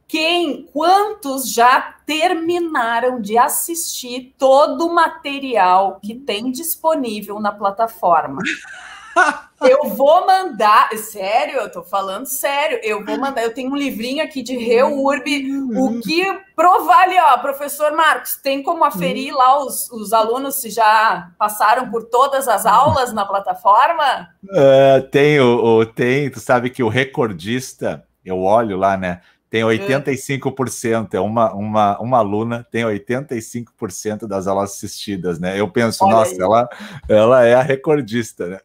[0.08, 8.42] quem, quantos já terminaram de assistir todo o material que tem disponível na plataforma.
[9.62, 14.22] Eu vou mandar, sério, eu tô falando sério, eu vou mandar, eu tenho um livrinho
[14.22, 15.26] aqui de Reurb,
[15.74, 16.26] o que
[16.56, 22.04] provale, ó, professor Marcos, tem como aferir lá os, os alunos se já passaram por
[22.04, 24.30] todas as aulas na plataforma?
[24.44, 29.62] Uh, tem, o, o, tem, tu sabe que o recordista, eu olho lá, né, tem
[29.64, 35.60] 85%, é uma, uma, uma aluna tem 85% das aulas assistidas, né?
[35.60, 36.70] Eu penso, Olha nossa, ela,
[37.08, 38.60] ela é a recordista, né?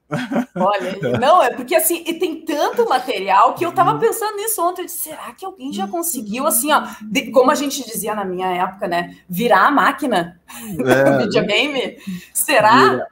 [0.57, 4.87] Olha, não, é porque assim, e tem tanto material que eu tava pensando nisso ontem,
[4.87, 8.49] disse, será que alguém já conseguiu, assim, ó, de, como a gente dizia na minha
[8.49, 9.16] época, né?
[9.28, 11.05] Virar a máquina é.
[11.05, 11.99] do videogame?
[12.33, 13.07] Será?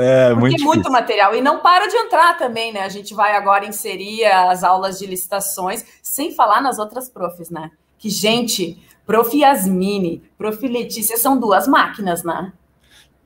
[0.00, 1.34] É, Porque muito, muito material.
[1.34, 2.82] E não para de entrar também, né?
[2.82, 7.70] A gente vai agora inserir as aulas de licitações, sem falar nas outras profs, né?
[7.98, 9.36] Que, gente, prof.
[9.36, 10.66] Yasmine, prof.
[10.66, 12.52] Letícia são duas máquinas, né?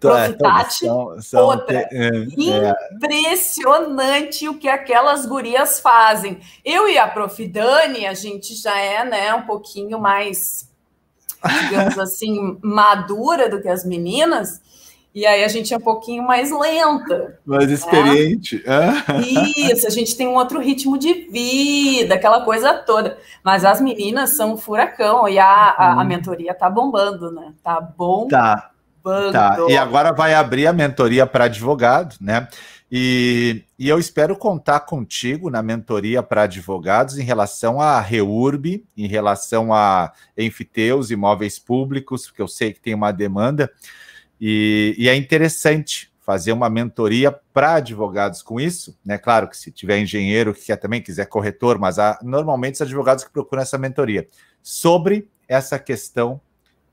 [0.01, 0.19] Prof.
[0.19, 1.79] É, Tati, são, são, outra.
[1.79, 6.41] É, é, Impressionante o que aquelas gurias fazem.
[6.65, 7.47] Eu e a prof.
[7.47, 10.69] Dani, a gente já é, né, um pouquinho mais,
[11.63, 14.61] digamos assim, madura do que as meninas.
[15.15, 17.39] E aí a gente é um pouquinho mais lenta.
[17.47, 17.75] Mais né?
[17.75, 18.65] experiente.
[19.73, 23.17] Isso, a gente tem um outro ritmo de vida, aquela coisa toda.
[23.45, 26.05] Mas as meninas são um furacão e a, a, a hum.
[26.05, 27.53] mentoria tá bombando, né?
[27.63, 28.27] Tá bom.
[28.27, 28.71] Tá.
[29.31, 29.59] Tá.
[29.69, 32.49] E agora vai abrir a mentoria para advogado, né?
[32.91, 39.07] E, e, eu espero contar contigo na mentoria para advogados em relação a Reurb, em
[39.07, 43.71] relação a enfiteus, imóveis públicos, porque eu sei que tem uma demanda.
[44.47, 49.17] E, e é interessante fazer uma mentoria para advogados com isso, né?
[49.17, 53.25] Claro que se tiver engenheiro que quer, também quiser corretor, mas há normalmente os advogados
[53.25, 54.29] que procuram essa mentoria
[54.63, 56.39] sobre essa questão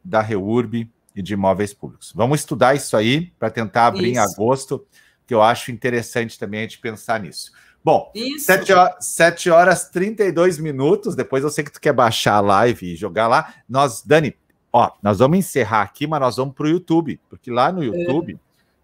[0.02, 2.14] da REURB e de imóveis públicos.
[2.16, 4.14] Vamos estudar isso aí para tentar abrir isso.
[4.14, 4.88] em agosto,
[5.28, 7.52] que eu acho interessante também a gente pensar nisso.
[7.84, 8.46] Bom, Isso.
[8.46, 11.16] 7 horas, 7 horas 32 minutos.
[11.16, 13.56] Depois eu sei que tu quer baixar a live e jogar lá.
[13.68, 14.38] Nós, Dani,
[14.74, 18.34] Ó, nós vamos encerrar aqui, mas nós vamos para o YouTube, porque lá no YouTube
[18.34, 18.38] é.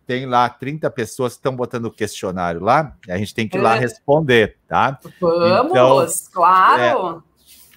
[0.06, 3.58] tem lá 30 pessoas que estão botando o questionário lá, e a gente tem que
[3.58, 3.64] ir é.
[3.64, 5.00] lá responder, tá?
[5.20, 7.24] Vamos, então, claro!
[7.24, 7.28] É,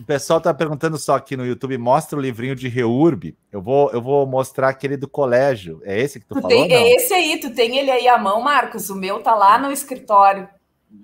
[0.01, 3.37] o pessoal está perguntando só aqui no YouTube, mostra o livrinho de Reurb.
[3.53, 5.83] Eu vou, eu vou mostrar aquele do colégio.
[5.85, 6.57] É esse que tu, tu falou?
[6.57, 8.89] Tem, é esse aí, tu tem ele aí à mão, Marcos.
[8.89, 10.49] O meu tá lá no escritório.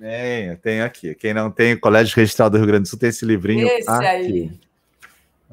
[0.01, 1.15] Tem, tem aqui.
[1.15, 3.69] Quem não tem o Colégio Registrado do Rio Grande do Sul tem esse livrinho.
[3.69, 4.07] Esse aqui.
[4.07, 4.51] aí.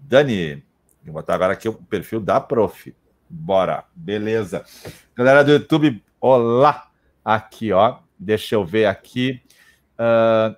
[0.03, 0.63] Dani.
[1.03, 2.95] Vou botar agora aqui o perfil da prof.
[3.27, 4.63] Bora, beleza.
[5.15, 6.91] Galera do YouTube, olá!
[7.25, 7.97] Aqui, ó.
[8.19, 9.41] Deixa eu ver aqui.
[9.97, 10.55] Uh,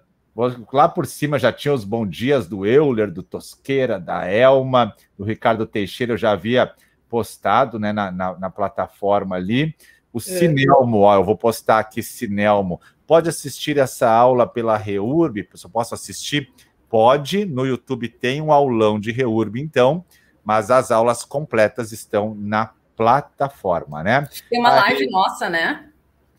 [0.74, 5.24] lá por cima já tinha os bom dias do Euler, do Tosqueira, da Elma, do
[5.24, 6.74] Ricardo Teixeira, eu já havia
[7.08, 9.74] postado né, na, na, na plataforma ali.
[10.12, 10.22] O é.
[10.22, 12.82] Cinelmo, ó, eu vou postar aqui Cinelmo.
[13.06, 15.48] Pode assistir essa aula pela Reurb?
[15.64, 16.52] Eu posso assistir?
[16.88, 17.46] Pode.
[17.46, 20.06] No YouTube tem um aulão de Reurb, então
[20.50, 24.28] mas as aulas completas estão na plataforma, né?
[24.50, 25.90] Tem uma live aí, nossa, né?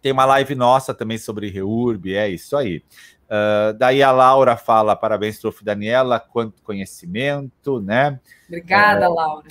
[0.02, 2.82] Tem uma live nossa também sobre Reurb, é isso aí.
[3.26, 5.64] Uh, daí a Laura fala: parabéns, Prof.
[5.64, 8.18] Daniela, quanto conhecimento, né?
[8.48, 9.48] Obrigada, uh, Laura.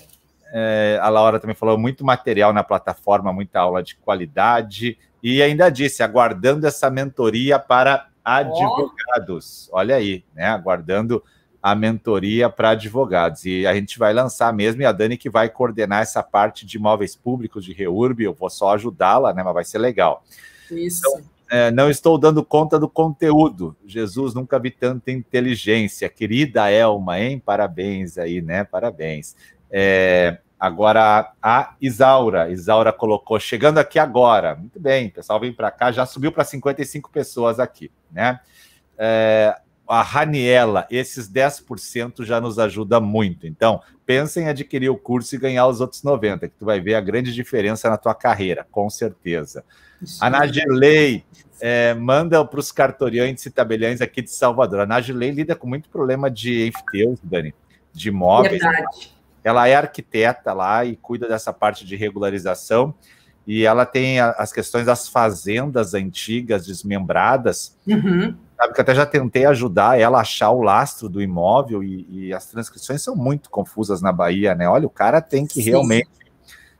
[0.52, 4.98] Uh, a Laura também falou muito material na plataforma, muita aula de qualidade.
[5.22, 9.70] E ainda disse, aguardando essa mentoria para advogados.
[9.72, 9.78] Oh.
[9.78, 10.48] Olha aí, né?
[10.48, 11.24] Aguardando
[11.62, 13.46] a mentoria para advogados.
[13.46, 16.78] E a gente vai lançar mesmo, e a Dani que vai coordenar essa parte de
[16.78, 19.44] imóveis públicos de Reurb, eu vou só ajudá-la, né?
[19.44, 20.24] Mas vai ser legal.
[20.72, 21.02] Isso.
[21.06, 23.76] Então, é, não estou dando conta do conteúdo.
[23.86, 26.08] Jesus, nunca vi tanta inteligência.
[26.08, 27.42] Querida Elma, hein?
[27.44, 28.64] Parabéns aí, né?
[28.64, 29.36] Parabéns.
[29.72, 32.50] É, agora, a Isaura.
[32.50, 34.56] Isaura colocou, chegando aqui agora.
[34.56, 35.92] Muito bem, pessoal, vem para cá.
[35.92, 38.40] Já subiu para 55 pessoas aqui, né?
[38.98, 39.56] É,
[39.88, 43.48] a Raniela, esses 10% já nos ajuda muito.
[43.48, 46.94] Então, pensa em adquirir o curso e ganhar os outros 90%, que tu vai ver
[46.94, 49.64] a grande diferença na tua carreira, com certeza.
[50.06, 50.18] Sim.
[50.22, 51.24] A Nagilei
[51.60, 54.82] é, manda para os cartoriantes e tabeliães aqui de Salvador.
[54.82, 57.54] A Nagilei lida com muito problema de enfiteus, Dani,
[57.92, 58.62] de imóveis.
[58.62, 59.19] Verdade.
[59.44, 62.94] Ela é arquiteta lá e cuida dessa parte de regularização
[63.48, 67.78] e ela tem as questões das fazendas antigas desmembradas.
[67.88, 72.06] Uhum sabe que até já tentei ajudar ela a achar o lastro do imóvel e,
[72.10, 74.68] e, as transcrições são muito confusas na Bahia, né?
[74.68, 75.70] Olha, o cara tem que Sim.
[75.70, 76.10] realmente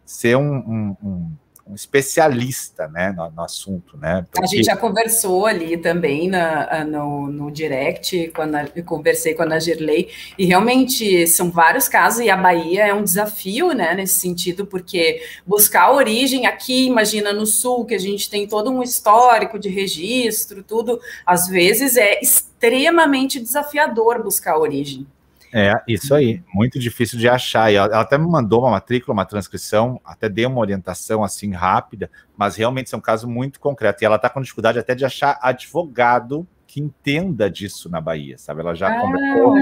[0.06, 1.32] ser um, um, um
[1.70, 3.96] um especialista né, no, no assunto.
[3.98, 4.46] Né, porque...
[4.46, 9.46] A gente já conversou ali também na, no, no direct, quando eu conversei com a
[9.46, 14.20] Ana Girley, e realmente são vários casos, e a Bahia é um desafio né, nesse
[14.20, 18.82] sentido, porque buscar a origem aqui, imagina no sul, que a gente tem todo um
[18.82, 25.06] histórico de registro, tudo, às vezes é extremamente desafiador buscar a origem.
[25.54, 27.72] É, isso aí, muito difícil de achar.
[27.72, 31.52] E ela, ela, até me mandou uma matrícula, uma transcrição, até dei uma orientação assim
[31.52, 34.04] rápida, mas realmente é um caso muito concreto.
[34.04, 38.62] E ela está com dificuldade até de achar advogado que entenda disso na Bahia, sabe?
[38.62, 39.58] Ela já ah, conversou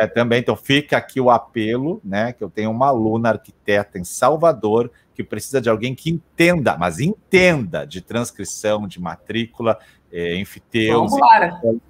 [0.00, 0.40] é, também.
[0.40, 2.32] Então fica aqui o apelo, né?
[2.32, 6.98] Que eu tenho uma aluna arquiteta em Salvador que precisa de alguém que entenda, mas
[6.98, 9.78] entenda de transcrição, de matrícula,
[10.12, 11.12] é, enfiteus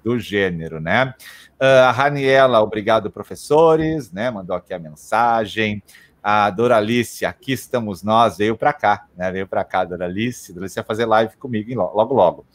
[0.03, 1.13] do gênero, né?
[1.59, 4.29] Uh, a Raniela, obrigado, professores, né?
[4.29, 5.83] Mandou aqui a mensagem.
[6.21, 9.31] A Doralice, aqui estamos nós, veio para cá, né?
[9.31, 10.53] Veio para cá, Doralice.
[10.53, 12.45] Doralice vai fazer live comigo logo, logo.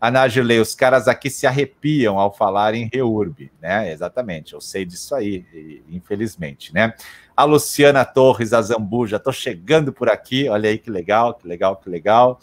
[0.00, 3.92] A Nagilei, os caras aqui se arrepiam ao falar em Reurb, né?
[3.92, 5.46] Exatamente, eu sei disso aí,
[5.88, 6.92] infelizmente, né?
[7.36, 11.76] A Luciana Torres, a Zambuja, tô chegando por aqui, olha aí que legal, que legal,
[11.76, 12.40] que legal.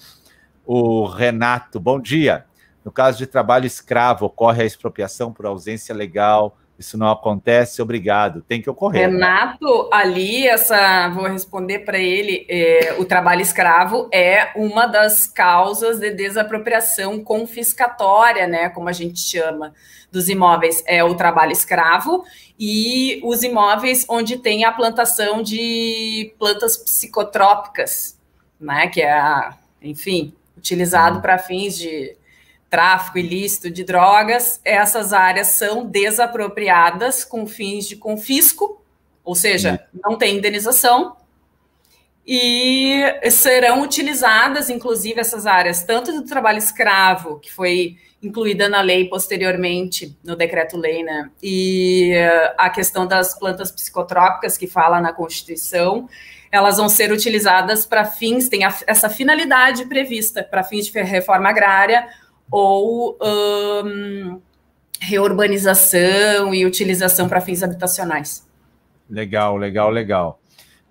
[0.66, 2.46] O Renato, bom dia.
[2.84, 6.58] No caso de trabalho escravo, ocorre a expropriação por ausência legal.
[6.80, 8.42] Isso não acontece, obrigado.
[8.42, 9.08] Tem que ocorrer.
[9.10, 9.14] Né?
[9.14, 9.90] Renato, né?
[9.92, 16.10] ali, essa, vou responder para ele: é, o trabalho escravo é uma das causas de
[16.12, 18.70] desapropriação confiscatória, né?
[18.70, 19.74] Como a gente chama,
[20.10, 20.82] dos imóveis.
[20.88, 22.24] É o trabalho escravo
[22.58, 28.18] e os imóveis onde tem a plantação de plantas psicotrópicas,
[28.58, 28.88] né?
[28.88, 29.50] Que é,
[29.82, 31.22] enfim, utilizado uhum.
[31.22, 32.16] para fins de
[32.70, 38.82] tráfico ilícito de drogas, essas áreas são desapropriadas com fins de confisco,
[39.24, 41.18] ou seja, não tem indenização,
[42.26, 43.02] e
[43.32, 50.16] serão utilizadas, inclusive, essas áreas, tanto do trabalho escravo, que foi incluída na lei posteriormente,
[50.24, 51.32] no decreto-lei, né?
[51.42, 52.14] E
[52.56, 56.08] a questão das plantas psicotrópicas, que fala na Constituição,
[56.52, 62.08] elas vão ser utilizadas para fins, tem essa finalidade prevista, para fins de reforma agrária
[62.52, 64.42] ou um,
[65.00, 68.48] reurbanização e utilização para fins habitacionais.
[69.10, 70.40] Legal, legal, legal.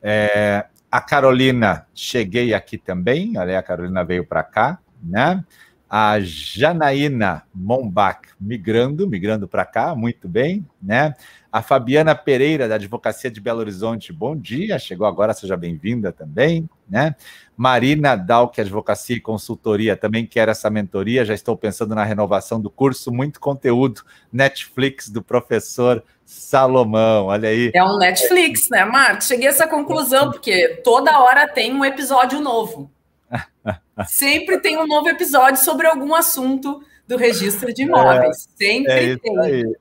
[0.02, 5.44] É, a Carolina, cheguei aqui também, olha, a Carolina veio para cá, né?
[5.88, 11.14] A Janaína Mombach migrando, migrando para cá, muito bem, né?
[11.50, 16.68] A Fabiana Pereira, da Advocacia de Belo Horizonte, bom dia, chegou agora, seja bem-vinda também,
[16.88, 17.16] né?
[17.56, 22.68] Marina Dalk, Advocacia e Consultoria, também quer essa mentoria, já estou pensando na renovação do
[22.68, 27.70] curso, muito conteúdo, Netflix do professor Salomão, olha aí.
[27.74, 29.26] É um Netflix, né, Marcos?
[29.26, 32.90] Cheguei a essa conclusão, porque toda hora tem um episódio novo.
[34.06, 38.48] Sempre tem um novo episódio sobre algum assunto do registro de imóveis.
[38.60, 39.38] É, Sempre é tem.
[39.40, 39.76] Aí.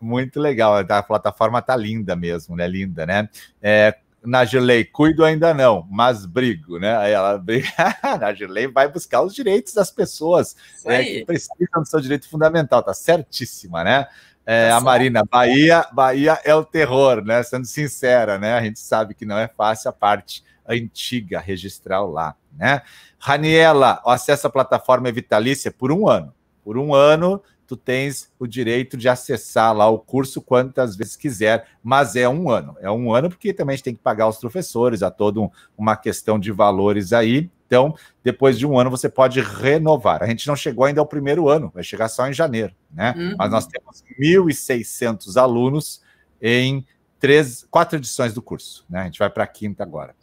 [0.00, 0.76] Muito legal.
[0.76, 2.66] A plataforma tá linda mesmo, né?
[2.66, 3.28] Linda, né?
[3.62, 6.96] É, Nagilei, cuido ainda não, mas brigo, né?
[6.96, 7.68] Aí ela briga,
[8.20, 12.94] Nagilei vai buscar os direitos das pessoas é, que precisam do seu direito fundamental, tá
[12.94, 14.06] certíssima, né?
[14.46, 17.42] É, tá a Marina, Bahia, Bahia é o terror, né?
[17.42, 18.54] Sendo sincera, né?
[18.54, 22.82] A gente sabe que não é fácil a parte antiga registral lá, né?
[23.18, 26.32] Raniela, o acesso à plataforma é vitalícia por um ano.
[26.62, 31.66] Por um ano, tu tens o direito de acessar lá o curso quantas vezes quiser,
[31.82, 32.76] mas é um ano.
[32.80, 35.50] É um ano porque também a gente tem que pagar os professores, há toda um,
[35.76, 37.50] uma questão de valores aí.
[37.66, 40.22] Então, depois de um ano, você pode renovar.
[40.22, 43.14] A gente não chegou ainda ao primeiro ano, vai chegar só em janeiro, né?
[43.16, 43.34] Uhum.
[43.38, 46.02] Mas nós temos 1.600 alunos
[46.40, 46.86] em
[47.18, 49.00] três, quatro edições do curso, né?
[49.00, 50.14] A gente vai para a quinta agora.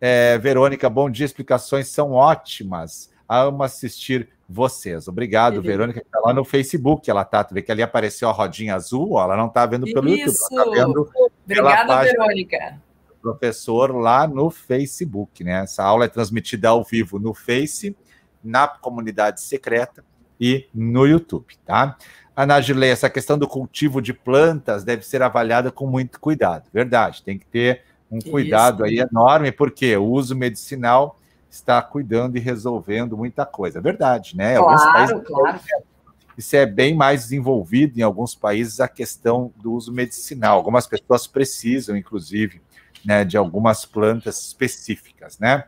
[0.00, 3.10] É, Verônica, bom dia, explicações são ótimas.
[3.28, 5.08] Amo assistir vocês.
[5.08, 7.10] Obrigado, Verônica, que está lá no Facebook.
[7.10, 9.86] Ela tá, tu vê que ali apareceu a rodinha azul, ó, ela não está vendo
[9.86, 10.44] pelo Isso.
[10.52, 11.10] YouTube, ela tá vendo
[11.44, 12.80] Obrigada, Verônica.
[13.20, 15.64] Professor lá no Facebook, né?
[15.64, 17.96] Essa aula é transmitida ao vivo no Face,
[18.44, 20.04] na comunidade secreta
[20.40, 21.96] e no YouTube, tá?
[22.36, 26.68] Ana Gilei, essa questão do cultivo de plantas deve ser avaliada com muito cuidado.
[26.72, 28.94] Verdade, tem que ter um cuidado Isso.
[28.94, 31.18] aí enorme, porque o uso medicinal
[31.50, 33.80] está cuidando e resolvendo muita coisa.
[33.80, 34.56] Verdade, né?
[34.56, 35.60] Claro, alguns países, claro.
[36.36, 40.58] Isso é bem mais desenvolvido em alguns países a questão do uso medicinal.
[40.58, 42.60] Algumas pessoas precisam, inclusive,
[43.04, 45.64] né, de algumas plantas específicas, né?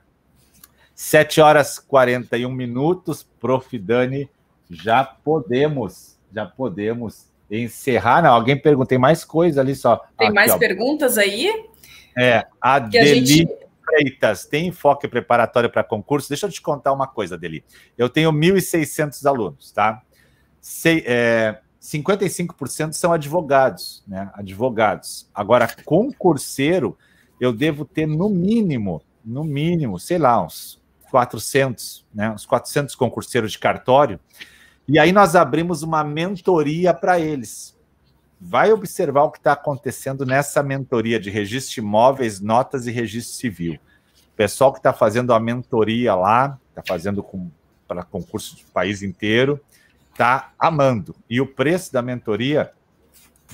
[0.95, 3.79] 7 horas 41 minutos, Prof.
[3.79, 4.29] Dani,
[4.69, 8.23] já podemos, já podemos encerrar.
[8.23, 9.97] Não, alguém perguntou, tem mais coisa ali só.
[10.19, 10.59] Tem Aqui, mais ó.
[10.59, 11.67] perguntas aí?
[12.19, 13.59] É, a Deli gente...
[13.85, 16.29] Freitas tem enfoque preparatório para concurso.
[16.29, 17.65] Deixa eu te contar uma coisa, Deli.
[17.97, 20.03] Eu tenho 1.600 alunos, tá?
[20.61, 24.31] Sei, é, 55% são advogados, né?
[24.35, 25.29] Advogados.
[25.35, 26.99] Agora, concurseiro,
[27.41, 32.31] eu devo ter no mínimo, no mínimo, sei lá, uns 400, né?
[32.31, 34.21] Uns 400 concurseiros de cartório.
[34.87, 37.78] E aí nós abrimos uma mentoria para eles
[38.41, 43.35] vai observar o que está acontecendo nessa mentoria de registro de imóveis, notas e registro
[43.35, 43.75] civil.
[44.33, 47.25] O pessoal que está fazendo a mentoria lá, está fazendo
[47.87, 49.61] para concurso do país inteiro,
[50.13, 51.15] está amando.
[51.29, 52.73] E o preço da mentoria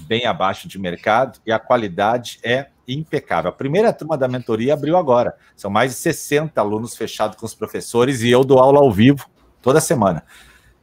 [0.01, 3.51] bem abaixo de mercado e a qualidade é impecável.
[3.51, 5.37] A primeira turma da mentoria abriu agora.
[5.57, 9.26] São mais de 60 alunos fechados com os professores e eu dou aula ao vivo
[9.62, 10.24] toda semana.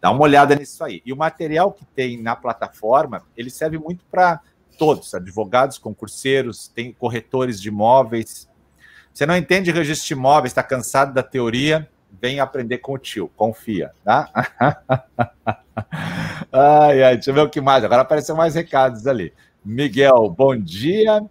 [0.01, 1.01] Dá uma olhada nisso aí.
[1.05, 4.41] E o material que tem na plataforma, ele serve muito para
[4.77, 8.49] todos, advogados, concurseiros, tem corretores de imóveis.
[9.13, 11.87] Você não entende registro de imóveis, está cansado da teoria,
[12.19, 14.29] vem aprender com o tio, confia, tá?
[16.51, 17.83] ai, ai, deixa eu ver o que mais.
[17.83, 19.31] Agora apareceu mais recados ali.
[19.63, 21.21] Miguel, bom dia.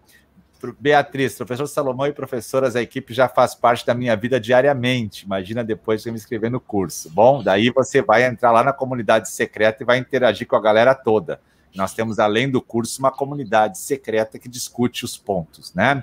[0.79, 5.25] Beatriz, professor Salomão e professoras, a equipe já faz parte da minha vida diariamente.
[5.25, 7.11] Imagina depois de eu me inscrever no curso.
[7.11, 10.95] Bom, daí você vai entrar lá na comunidade secreta e vai interagir com a galera
[10.95, 11.41] toda.
[11.75, 16.03] Nós temos, além do curso, uma comunidade secreta que discute os pontos, né?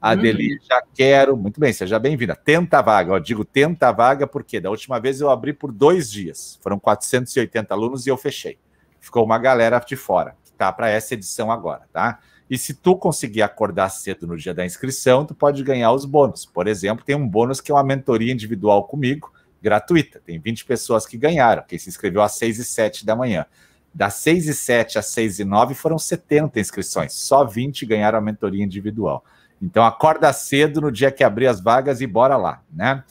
[0.00, 0.58] Adeli, hum.
[0.68, 1.36] já quero.
[1.36, 2.36] Muito bem, seja bem-vinda.
[2.36, 3.14] Tenta a vaga.
[3.14, 6.58] Eu digo tenta a vaga porque da última vez eu abri por dois dias.
[6.62, 8.58] Foram 480 alunos e eu fechei.
[9.00, 12.18] Ficou uma galera de fora, que está para essa edição agora, tá?
[12.48, 16.44] E se tu conseguir acordar cedo no dia da inscrição, tu pode ganhar os bônus.
[16.44, 19.32] Por exemplo, tem um bônus que é uma mentoria individual comigo,
[19.62, 20.20] gratuita.
[20.24, 23.46] Tem 20 pessoas que ganharam, quem se inscreveu às 6 e 7 da manhã.
[23.94, 28.20] Das 6 e 7 às 6 e 9 foram 70 inscrições, só 20 ganharam a
[28.20, 29.24] mentoria individual.
[29.62, 33.02] Então acorda cedo no dia que abrir as vagas e bora lá, né?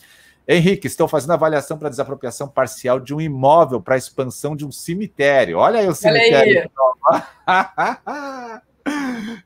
[0.46, 5.58] Henrique, estou fazendo avaliação para desapropriação parcial de um imóvel para expansão de um cemitério.
[5.58, 6.70] Olha aí o cemitério.
[7.08, 8.60] Olha aí.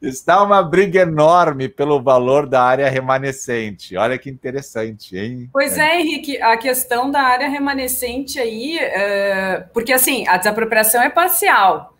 [0.01, 3.95] Está uma briga enorme pelo valor da área remanescente.
[3.97, 5.49] Olha que interessante, hein?
[5.51, 9.65] Pois é, Henrique, a questão da área remanescente aí, é...
[9.73, 11.97] porque assim, a desapropriação é parcial.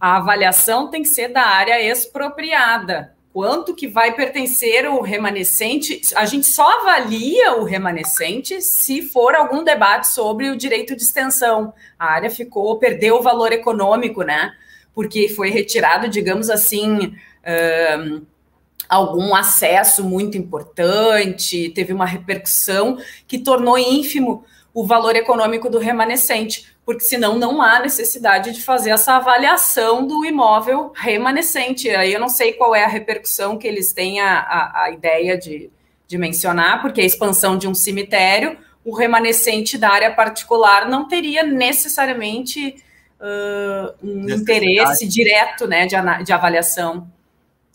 [0.00, 6.00] A avaliação tem que ser da área expropriada, quanto que vai pertencer o remanescente.
[6.14, 11.74] A gente só avalia o remanescente se for algum debate sobre o direito de extensão.
[11.98, 14.52] A área ficou, perdeu o valor econômico, né?
[14.94, 17.14] Porque foi retirado, digamos assim,
[17.98, 18.22] um,
[18.88, 26.74] algum acesso muito importante, teve uma repercussão que tornou ínfimo o valor econômico do remanescente
[26.84, 31.88] porque senão não há necessidade de fazer essa avaliação do imóvel remanescente.
[31.88, 35.38] Aí eu não sei qual é a repercussão que eles têm a, a, a ideia
[35.38, 35.70] de,
[36.06, 41.42] de mencionar, porque a expansão de um cemitério, o remanescente da área particular não teria
[41.42, 42.76] necessariamente
[43.24, 47.08] uh, um interesse direto né, de, de avaliação.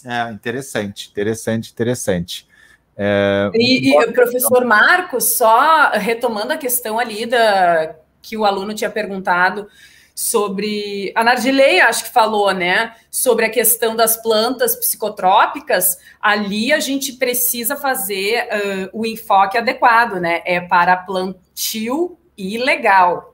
[0.05, 2.47] É, interessante, interessante, interessante.
[2.95, 8.73] É, e, e o professor Marcos, só retomando a questão ali da que o aluno
[8.73, 9.67] tinha perguntado
[10.13, 11.13] sobre.
[11.15, 12.93] A Nardilei, acho que falou, né?
[13.09, 15.97] Sobre a questão das plantas psicotrópicas.
[16.21, 20.41] Ali a gente precisa fazer uh, o enfoque adequado, né?
[20.45, 23.33] É para plantio ilegal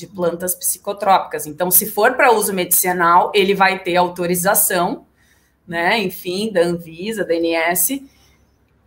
[0.00, 1.46] de plantas psicotrópicas.
[1.46, 5.06] Então, se for para uso medicinal, ele vai ter autorização,
[5.68, 5.98] né?
[6.00, 8.00] Enfim, da Anvisa, da ANS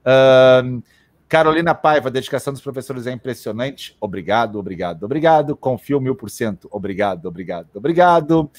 [0.00, 0.82] Uh,
[1.28, 3.94] Carolina Paiva, a dedicação dos professores é impressionante.
[4.00, 5.54] Obrigado, obrigado, obrigado.
[5.54, 6.68] Confio mil por cento.
[6.72, 8.50] Obrigado, obrigado, obrigado.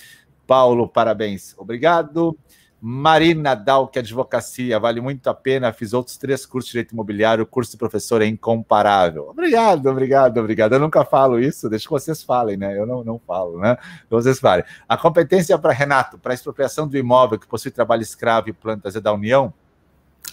[0.45, 1.55] Paulo, parabéns.
[1.57, 2.37] Obrigado.
[2.81, 5.73] Marina Dalk, advocacia, vale muito a pena.
[5.73, 7.43] Fiz outros três cursos de direito imobiliário.
[7.43, 9.29] O curso de professor é incomparável.
[9.29, 10.73] Obrigado, obrigado, obrigado.
[10.73, 12.77] Eu nunca falo isso, deixa que vocês falem, né?
[12.77, 13.77] Eu não, não falo, né?
[14.09, 14.63] Vocês falem.
[14.87, 19.01] A competência para Renato, para expropriação do imóvel que possui trabalho escravo e plantas é
[19.01, 19.53] da União?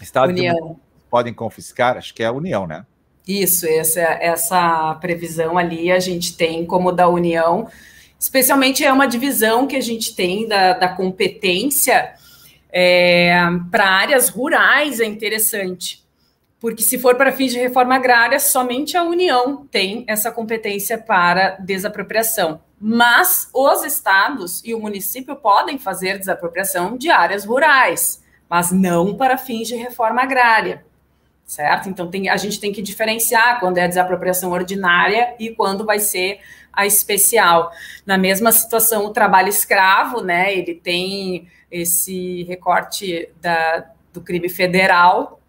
[0.01, 0.79] Estado União.
[1.07, 2.85] De podem confiscar, acho que é a União, né?
[3.27, 7.69] Isso, essa, essa previsão ali a gente tem como da União,
[8.19, 12.15] especialmente é uma divisão que a gente tem da, da competência
[12.71, 13.35] é,
[13.71, 16.05] para áreas rurais, é interessante.
[16.61, 21.57] Porque se for para fins de reforma agrária, somente a União tem essa competência para
[21.57, 22.61] desapropriação.
[22.81, 29.37] Mas os estados e o município podem fazer desapropriação de áreas rurais, mas não para
[29.37, 30.85] fins de reforma agrária
[31.47, 31.89] certo?
[31.89, 36.01] Então tem, a gente tem que diferenciar quando é a desapropriação ordinária e quando vai
[36.01, 36.41] ser
[36.73, 37.71] a especial.
[38.05, 40.53] Na mesma situação, o trabalho escravo, né?
[40.53, 45.41] Ele tem esse recorte da, do crime federal,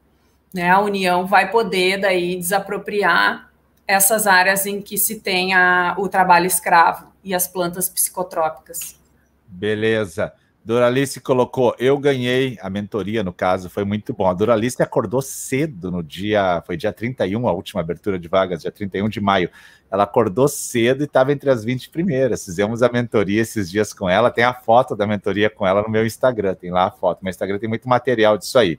[0.53, 0.69] né?
[0.69, 3.51] A União vai poder daí desapropriar
[3.87, 5.51] essas áreas em que se tem
[5.97, 8.99] o trabalho escravo e as plantas psicotrópicas.
[9.47, 10.33] Beleza.
[10.67, 14.27] Doralice colocou, eu ganhei a mentoria, no caso, foi muito bom.
[14.27, 18.71] A Doralice acordou cedo no dia, foi dia 31, a última abertura de vagas, dia
[18.71, 19.49] 31 de maio.
[19.89, 22.43] Ela acordou cedo e estava entre as 20 primeiras.
[22.43, 24.29] Fizemos a mentoria esses dias com ela.
[24.29, 27.23] Tem a foto da mentoria com ela no meu Instagram, tem lá a foto.
[27.23, 28.77] Meu Instagram tem muito material disso aí.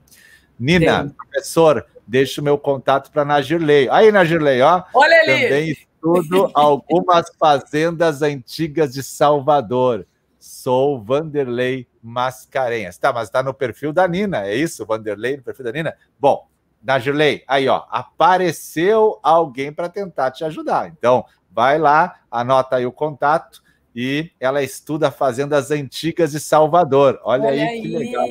[0.61, 1.09] Nina, Sim.
[1.09, 3.89] professor, deixa o meu contato para Nagirley.
[3.89, 4.83] Aí, Nagirley, ó.
[4.93, 5.43] Olha ali.
[5.45, 10.05] Também estudo algumas fazendas antigas de Salvador
[10.69, 12.99] sou Vanderlei Mascarenhas.
[12.99, 14.85] Tá, mas tá no perfil da Nina, é isso?
[14.85, 15.95] Vanderlei no perfil da Nina?
[16.21, 16.47] Bom,
[16.83, 20.89] Najirley, aí ó, apareceu alguém para tentar te ajudar.
[20.89, 23.63] Então, vai lá, anota aí o contato
[23.97, 27.19] e ela estuda fazendas antigas de Salvador.
[27.25, 28.27] Olha, Olha aí, aí que legal.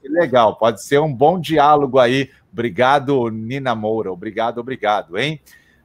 [0.00, 2.30] Que legal, pode ser um bom diálogo aí.
[2.52, 4.12] Obrigado, Nina Moura.
[4.12, 5.40] Obrigado, obrigado, hein?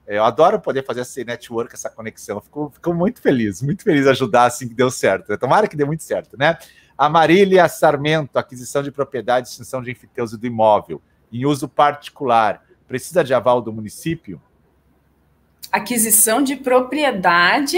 [0.08, 2.42] É, eu adoro poder fazer esse network, essa conexão.
[2.42, 5.38] Fico, fico muito feliz, muito feliz ajudar assim que deu certo.
[5.38, 6.58] Tomara que dê muito certo, né?
[6.98, 11.02] A Marília Sarmento, aquisição de propriedade, extinção de enfiteuso do imóvel,
[11.32, 14.42] em uso particular, precisa de aval do município?
[15.72, 17.78] Aquisição de propriedade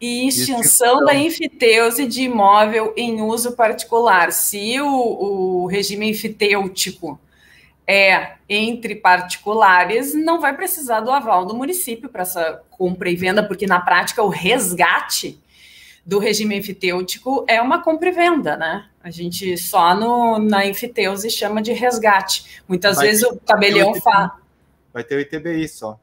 [0.00, 4.32] e extinção da enfiteuse de imóvel em uso particular.
[4.32, 7.20] Se o, o regime enfitêutico
[7.86, 13.42] é entre particulares, não vai precisar do aval do município para essa compra e venda,
[13.42, 15.38] porque na prática o resgate
[16.04, 18.86] do regime enfitêutico é uma compra e venda, né?
[19.02, 22.62] A gente só no, na enfiteuse chama de resgate.
[22.68, 24.38] Muitas vai vezes o tabelião fala.
[24.92, 25.98] Vai ter o ITBI só.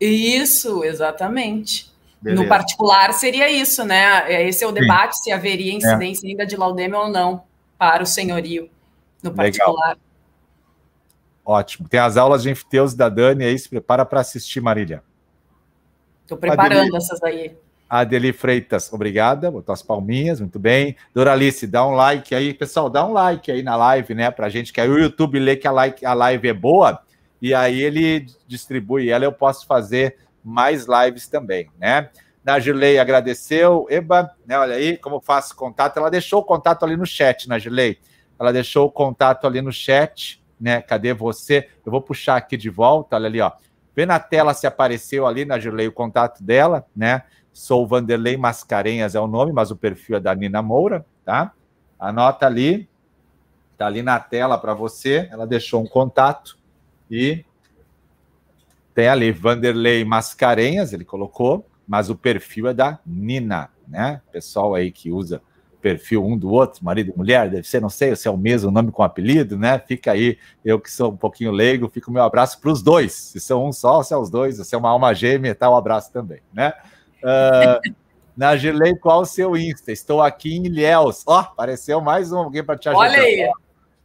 [0.00, 1.90] Isso, exatamente.
[2.20, 2.42] Beleza.
[2.42, 4.46] No particular seria isso, né?
[4.48, 5.24] Esse é o debate Sim.
[5.24, 5.76] se haveria é.
[5.76, 6.30] incidência é.
[6.30, 7.44] ainda de laudêmio ou não
[7.76, 8.68] para o senhorio
[9.22, 9.90] no particular.
[9.90, 10.07] Legal.
[11.48, 11.88] Ótimo.
[11.88, 15.02] Tem as aulas de enfiteuse da Dani aí, se prepara para assistir, Marília.
[16.20, 17.56] Estou preparando Adeli, essas aí.
[17.88, 19.50] Adeli Freitas, obrigada.
[19.50, 20.94] Botou as palminhas, muito bem.
[21.14, 22.52] Doralice, dá um like aí.
[22.52, 24.30] Pessoal, dá um like aí na live, né?
[24.30, 27.00] Pra gente, que aí o YouTube lê que a, like, a live é boa
[27.40, 29.24] e aí ele distribui ela.
[29.24, 32.10] Eu posso fazer mais lives também, né?
[32.44, 33.86] Nagilei agradeceu.
[33.88, 34.58] Eba, né?
[34.58, 35.96] Olha aí como faço contato.
[35.96, 37.96] Ela deixou o contato ali no chat, Nagilei.
[38.38, 40.80] Ela deixou o contato ali no chat, né?
[40.82, 41.68] Cadê você?
[41.84, 43.52] Eu vou puxar aqui de volta, olha ali, ó.
[43.94, 47.22] Vê na tela se apareceu ali, Nagilei, o contato dela, né?
[47.52, 51.52] Sou Vanderlei Mascarenhas é o nome, mas o perfil é da Nina Moura, tá?
[51.98, 52.88] Anota ali,
[53.76, 55.28] tá ali na tela para você.
[55.32, 56.56] Ela deixou um contato
[57.10, 57.44] e
[58.94, 64.22] tem ali Vanderlei Mascarenhas, ele colocou, mas o perfil é da Nina, né?
[64.30, 65.42] Pessoal aí que usa
[65.80, 68.70] perfil um do outro, marido e mulher, deve ser, não sei se é o mesmo
[68.70, 69.78] nome com apelido, né?
[69.78, 73.12] Fica aí, eu que sou um pouquinho leigo, fica o meu abraço para os dois.
[73.12, 75.76] Se são um só, se é os dois, se é uma alma gêmea, tá um
[75.76, 76.72] abraço também, né?
[77.20, 79.90] Uh, qual o seu Insta?
[79.90, 81.24] Estou aqui em Ilhéus.
[81.26, 83.08] Ó, oh, apareceu mais um alguém para te ajudar.
[83.08, 83.50] Olha aí.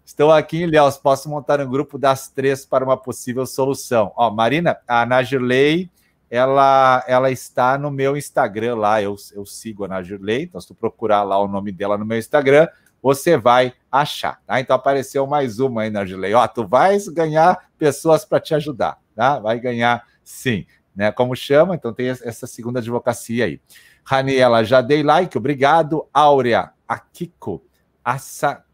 [0.04, 4.12] Estou aqui em Ilhéus, posso montar um grupo das três para uma possível solução.
[4.16, 5.92] Ó, Marina, a Nagirley,
[6.34, 10.74] ela, ela está no meu Instagram lá, eu, eu sigo a Nagirley, então se tu
[10.74, 12.68] procurar lá o nome dela no meu Instagram,
[13.04, 14.60] você vai achar, tá?
[14.60, 16.34] Então apareceu mais uma aí, Nagirley.
[16.34, 19.38] Ó, tu vais ganhar pessoas para te ajudar, tá?
[19.38, 20.66] Vai ganhar sim,
[20.96, 21.12] né?
[21.12, 21.76] Como chama?
[21.76, 23.62] Então tem essa segunda advocacia aí.
[24.04, 26.08] Raniela, já dei like, obrigado.
[26.12, 27.64] Áurea, Akiko,
[28.04, 28.66] Assa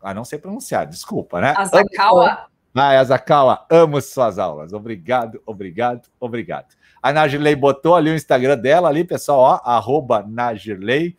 [0.00, 1.52] ah, não sei pronunciar, desculpa, né?
[1.56, 2.46] Azakawa.
[2.72, 4.72] Ah, Azakawa, amo suas aulas.
[4.72, 6.78] Obrigado, obrigado, obrigado.
[7.02, 11.16] A Nagirley botou ali o Instagram dela, ali, pessoal, ó, arroba Nagirley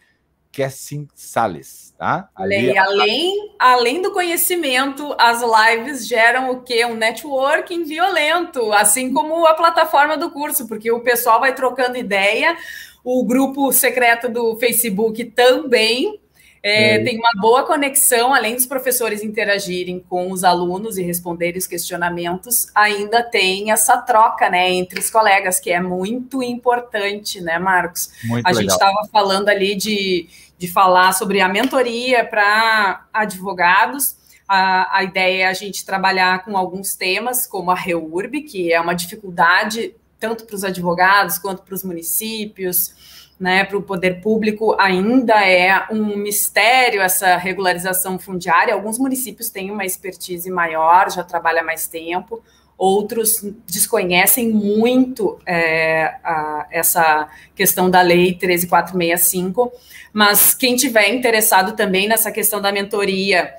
[0.51, 2.27] Kessin Salles, tá?
[2.35, 6.85] Ali, além, além do conhecimento, as lives geram o quê?
[6.85, 12.57] Um networking violento, assim como a plataforma do curso, porque o pessoal vai trocando ideia,
[13.03, 16.19] o grupo secreto do Facebook também,
[16.61, 17.03] é, é.
[17.03, 22.67] Tem uma boa conexão, além dos professores interagirem com os alunos e responderem os questionamentos,
[22.75, 28.09] ainda tem essa troca né, entre os colegas, que é muito importante, né, Marcos?
[28.23, 28.61] Muito a legal.
[28.61, 30.27] gente estava falando ali de,
[30.57, 34.17] de falar sobre a mentoria para advogados.
[34.47, 38.81] A, a ideia é a gente trabalhar com alguns temas, como a REURB, que é
[38.81, 42.93] uma dificuldade tanto para os advogados quanto para os municípios
[43.39, 48.73] né, para o poder público ainda é um mistério essa regularização fundiária.
[48.73, 52.43] Alguns municípios têm uma expertise maior, já trabalha mais tempo,
[52.77, 59.71] outros desconhecem muito é, a, essa questão da lei 13465,
[60.11, 63.53] mas quem tiver interessado também nessa questão da mentoria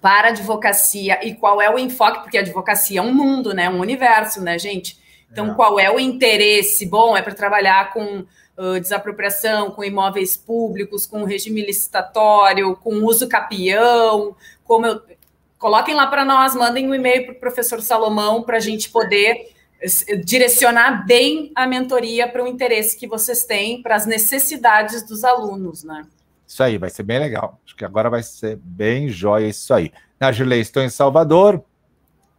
[0.00, 3.68] para a advocacia e qual é o enfoque, porque a advocacia é um mundo, né,
[3.68, 4.96] um universo, né, gente?
[5.30, 5.54] Então, é.
[5.54, 6.86] qual é o interesse?
[6.86, 8.24] Bom, é para trabalhar com
[8.80, 14.34] desapropriação, com imóveis públicos, com regime licitatório, com uso capião,
[14.64, 15.02] como eu...
[15.58, 19.54] Coloquem lá para nós, mandem um e-mail para o professor Salomão para a gente poder
[20.24, 25.82] direcionar bem a mentoria para o interesse que vocês têm, para as necessidades dos alunos,
[25.82, 26.06] né?
[26.46, 27.58] Isso aí, vai ser bem legal.
[27.64, 29.90] Acho que agora vai ser bem jóia isso aí.
[30.20, 31.64] Na Gilei, estou em Salvador.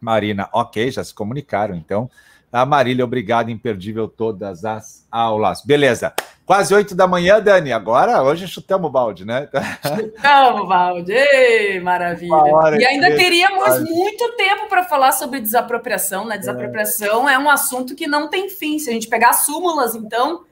[0.00, 2.08] Marina, ok, já se comunicaram, então.
[2.52, 5.62] A Marília, obrigado, imperdível todas as aulas.
[5.62, 6.14] Beleza.
[6.46, 7.72] Quase oito da manhã, Dani.
[7.72, 9.46] Agora, hoje chutamos o balde, né?
[9.82, 11.12] Chutamos o balde.
[11.12, 12.32] Ei, maravilha.
[12.80, 16.38] E ainda teríamos muito tempo para falar sobre desapropriação, né?
[16.38, 17.34] Desapropriação é.
[17.34, 17.38] é.
[17.38, 18.78] um assunto que não tem fim.
[18.78, 20.44] Se a gente pegar súmulas, então,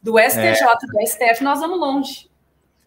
[0.00, 0.86] do STJ, é.
[0.86, 2.28] do STF, nós vamos longe.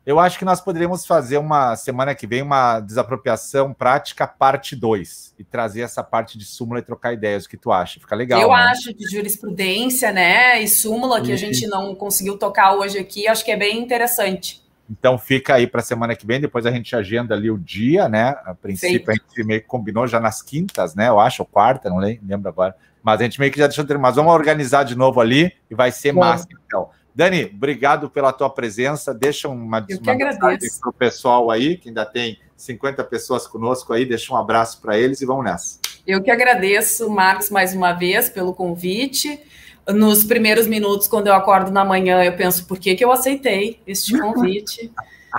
[0.07, 5.35] Eu acho que nós poderíamos fazer uma semana que vem uma desapropriação prática parte 2
[5.37, 7.43] e trazer essa parte de súmula e trocar ideias.
[7.43, 7.99] O que tu acha?
[7.99, 8.39] Fica legal.
[8.39, 8.55] Eu né?
[8.55, 13.43] acho que jurisprudência, né, e súmula que a gente não conseguiu tocar hoje aqui, acho
[13.43, 14.63] que é bem interessante.
[14.89, 18.07] Então fica aí para a semana que vem, depois a gente agenda ali o dia,
[18.07, 18.29] né?
[18.45, 19.11] A princípio Feito.
[19.11, 21.09] a gente meio que combinou já nas quintas, né?
[21.09, 22.73] Eu acho, ou quarta, não lembro agora.
[23.03, 25.75] Mas a gente meio que já deixou ter, mas vamos organizar de novo ali e
[25.75, 26.21] vai ser Bom.
[26.21, 26.89] massa então.
[27.17, 29.11] Dani, obrigado pela tua presença.
[29.11, 34.05] Deixa uma, uma mensagem para o pessoal aí, que ainda tem 50 pessoas conosco aí.
[34.05, 35.79] Deixa um abraço para eles e vamos nessa.
[36.05, 39.39] Eu que agradeço, Marcos, mais uma vez pelo convite.
[39.87, 43.81] Nos primeiros minutos, quando eu acordo na manhã, eu penso por que, que eu aceitei
[43.87, 44.91] este convite.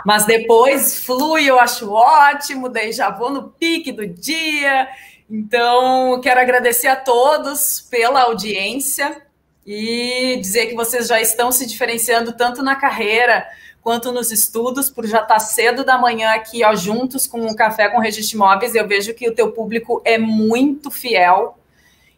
[0.04, 4.88] Mas depois flui, eu acho ótimo, daí já vou no pique do dia.
[5.30, 9.27] Então, quero agradecer a todos pela audiência
[9.70, 13.46] e dizer que vocês já estão se diferenciando tanto na carreira
[13.82, 17.86] quanto nos estudos, por já estar cedo da manhã aqui, ó, juntos com um café
[17.90, 18.74] com registro imóveis.
[18.74, 21.58] Eu vejo que o teu público é muito fiel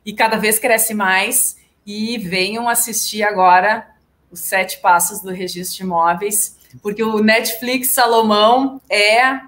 [0.07, 1.59] e cada vez cresce mais.
[1.85, 3.85] E venham assistir agora
[4.31, 9.41] os sete passos do registro de imóveis, porque o Netflix Salomão é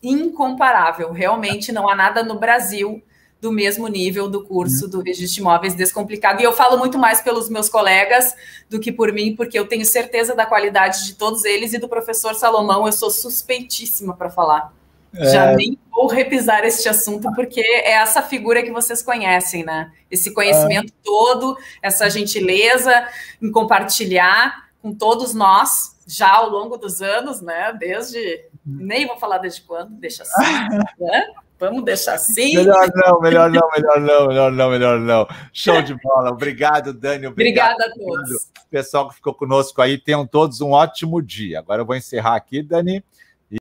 [0.00, 1.10] incomparável.
[1.10, 3.02] Realmente não há nada no Brasil
[3.40, 4.90] do mesmo nível do curso uhum.
[4.90, 6.40] do registro de imóveis descomplicado.
[6.40, 8.34] E eu falo muito mais pelos meus colegas
[8.68, 11.88] do que por mim, porque eu tenho certeza da qualidade de todos eles e do
[11.88, 14.72] professor Salomão, eu sou suspeitíssima para falar.
[15.14, 15.32] É...
[15.32, 19.92] Já nem vou repisar este assunto, porque é essa figura que vocês conhecem, né?
[20.10, 20.96] Esse conhecimento é...
[21.04, 23.06] todo, essa gentileza
[23.40, 27.72] em compartilhar com todos nós, já ao longo dos anos, né?
[27.78, 28.18] Desde.
[28.66, 28.78] Uhum.
[28.80, 31.26] Nem vou falar desde quando, deixa assim, né?
[31.58, 32.54] Vamos deixar assim?
[32.54, 35.28] Melhor não, melhor não, melhor não, melhor não, melhor não.
[35.52, 36.30] Show de bola.
[36.30, 37.26] Obrigado, Dani.
[37.26, 38.50] Obrigado, Obrigada a todos.
[38.70, 41.58] Pessoal que ficou conosco aí, tenham todos um ótimo dia.
[41.58, 43.02] Agora eu vou encerrar aqui, Dani.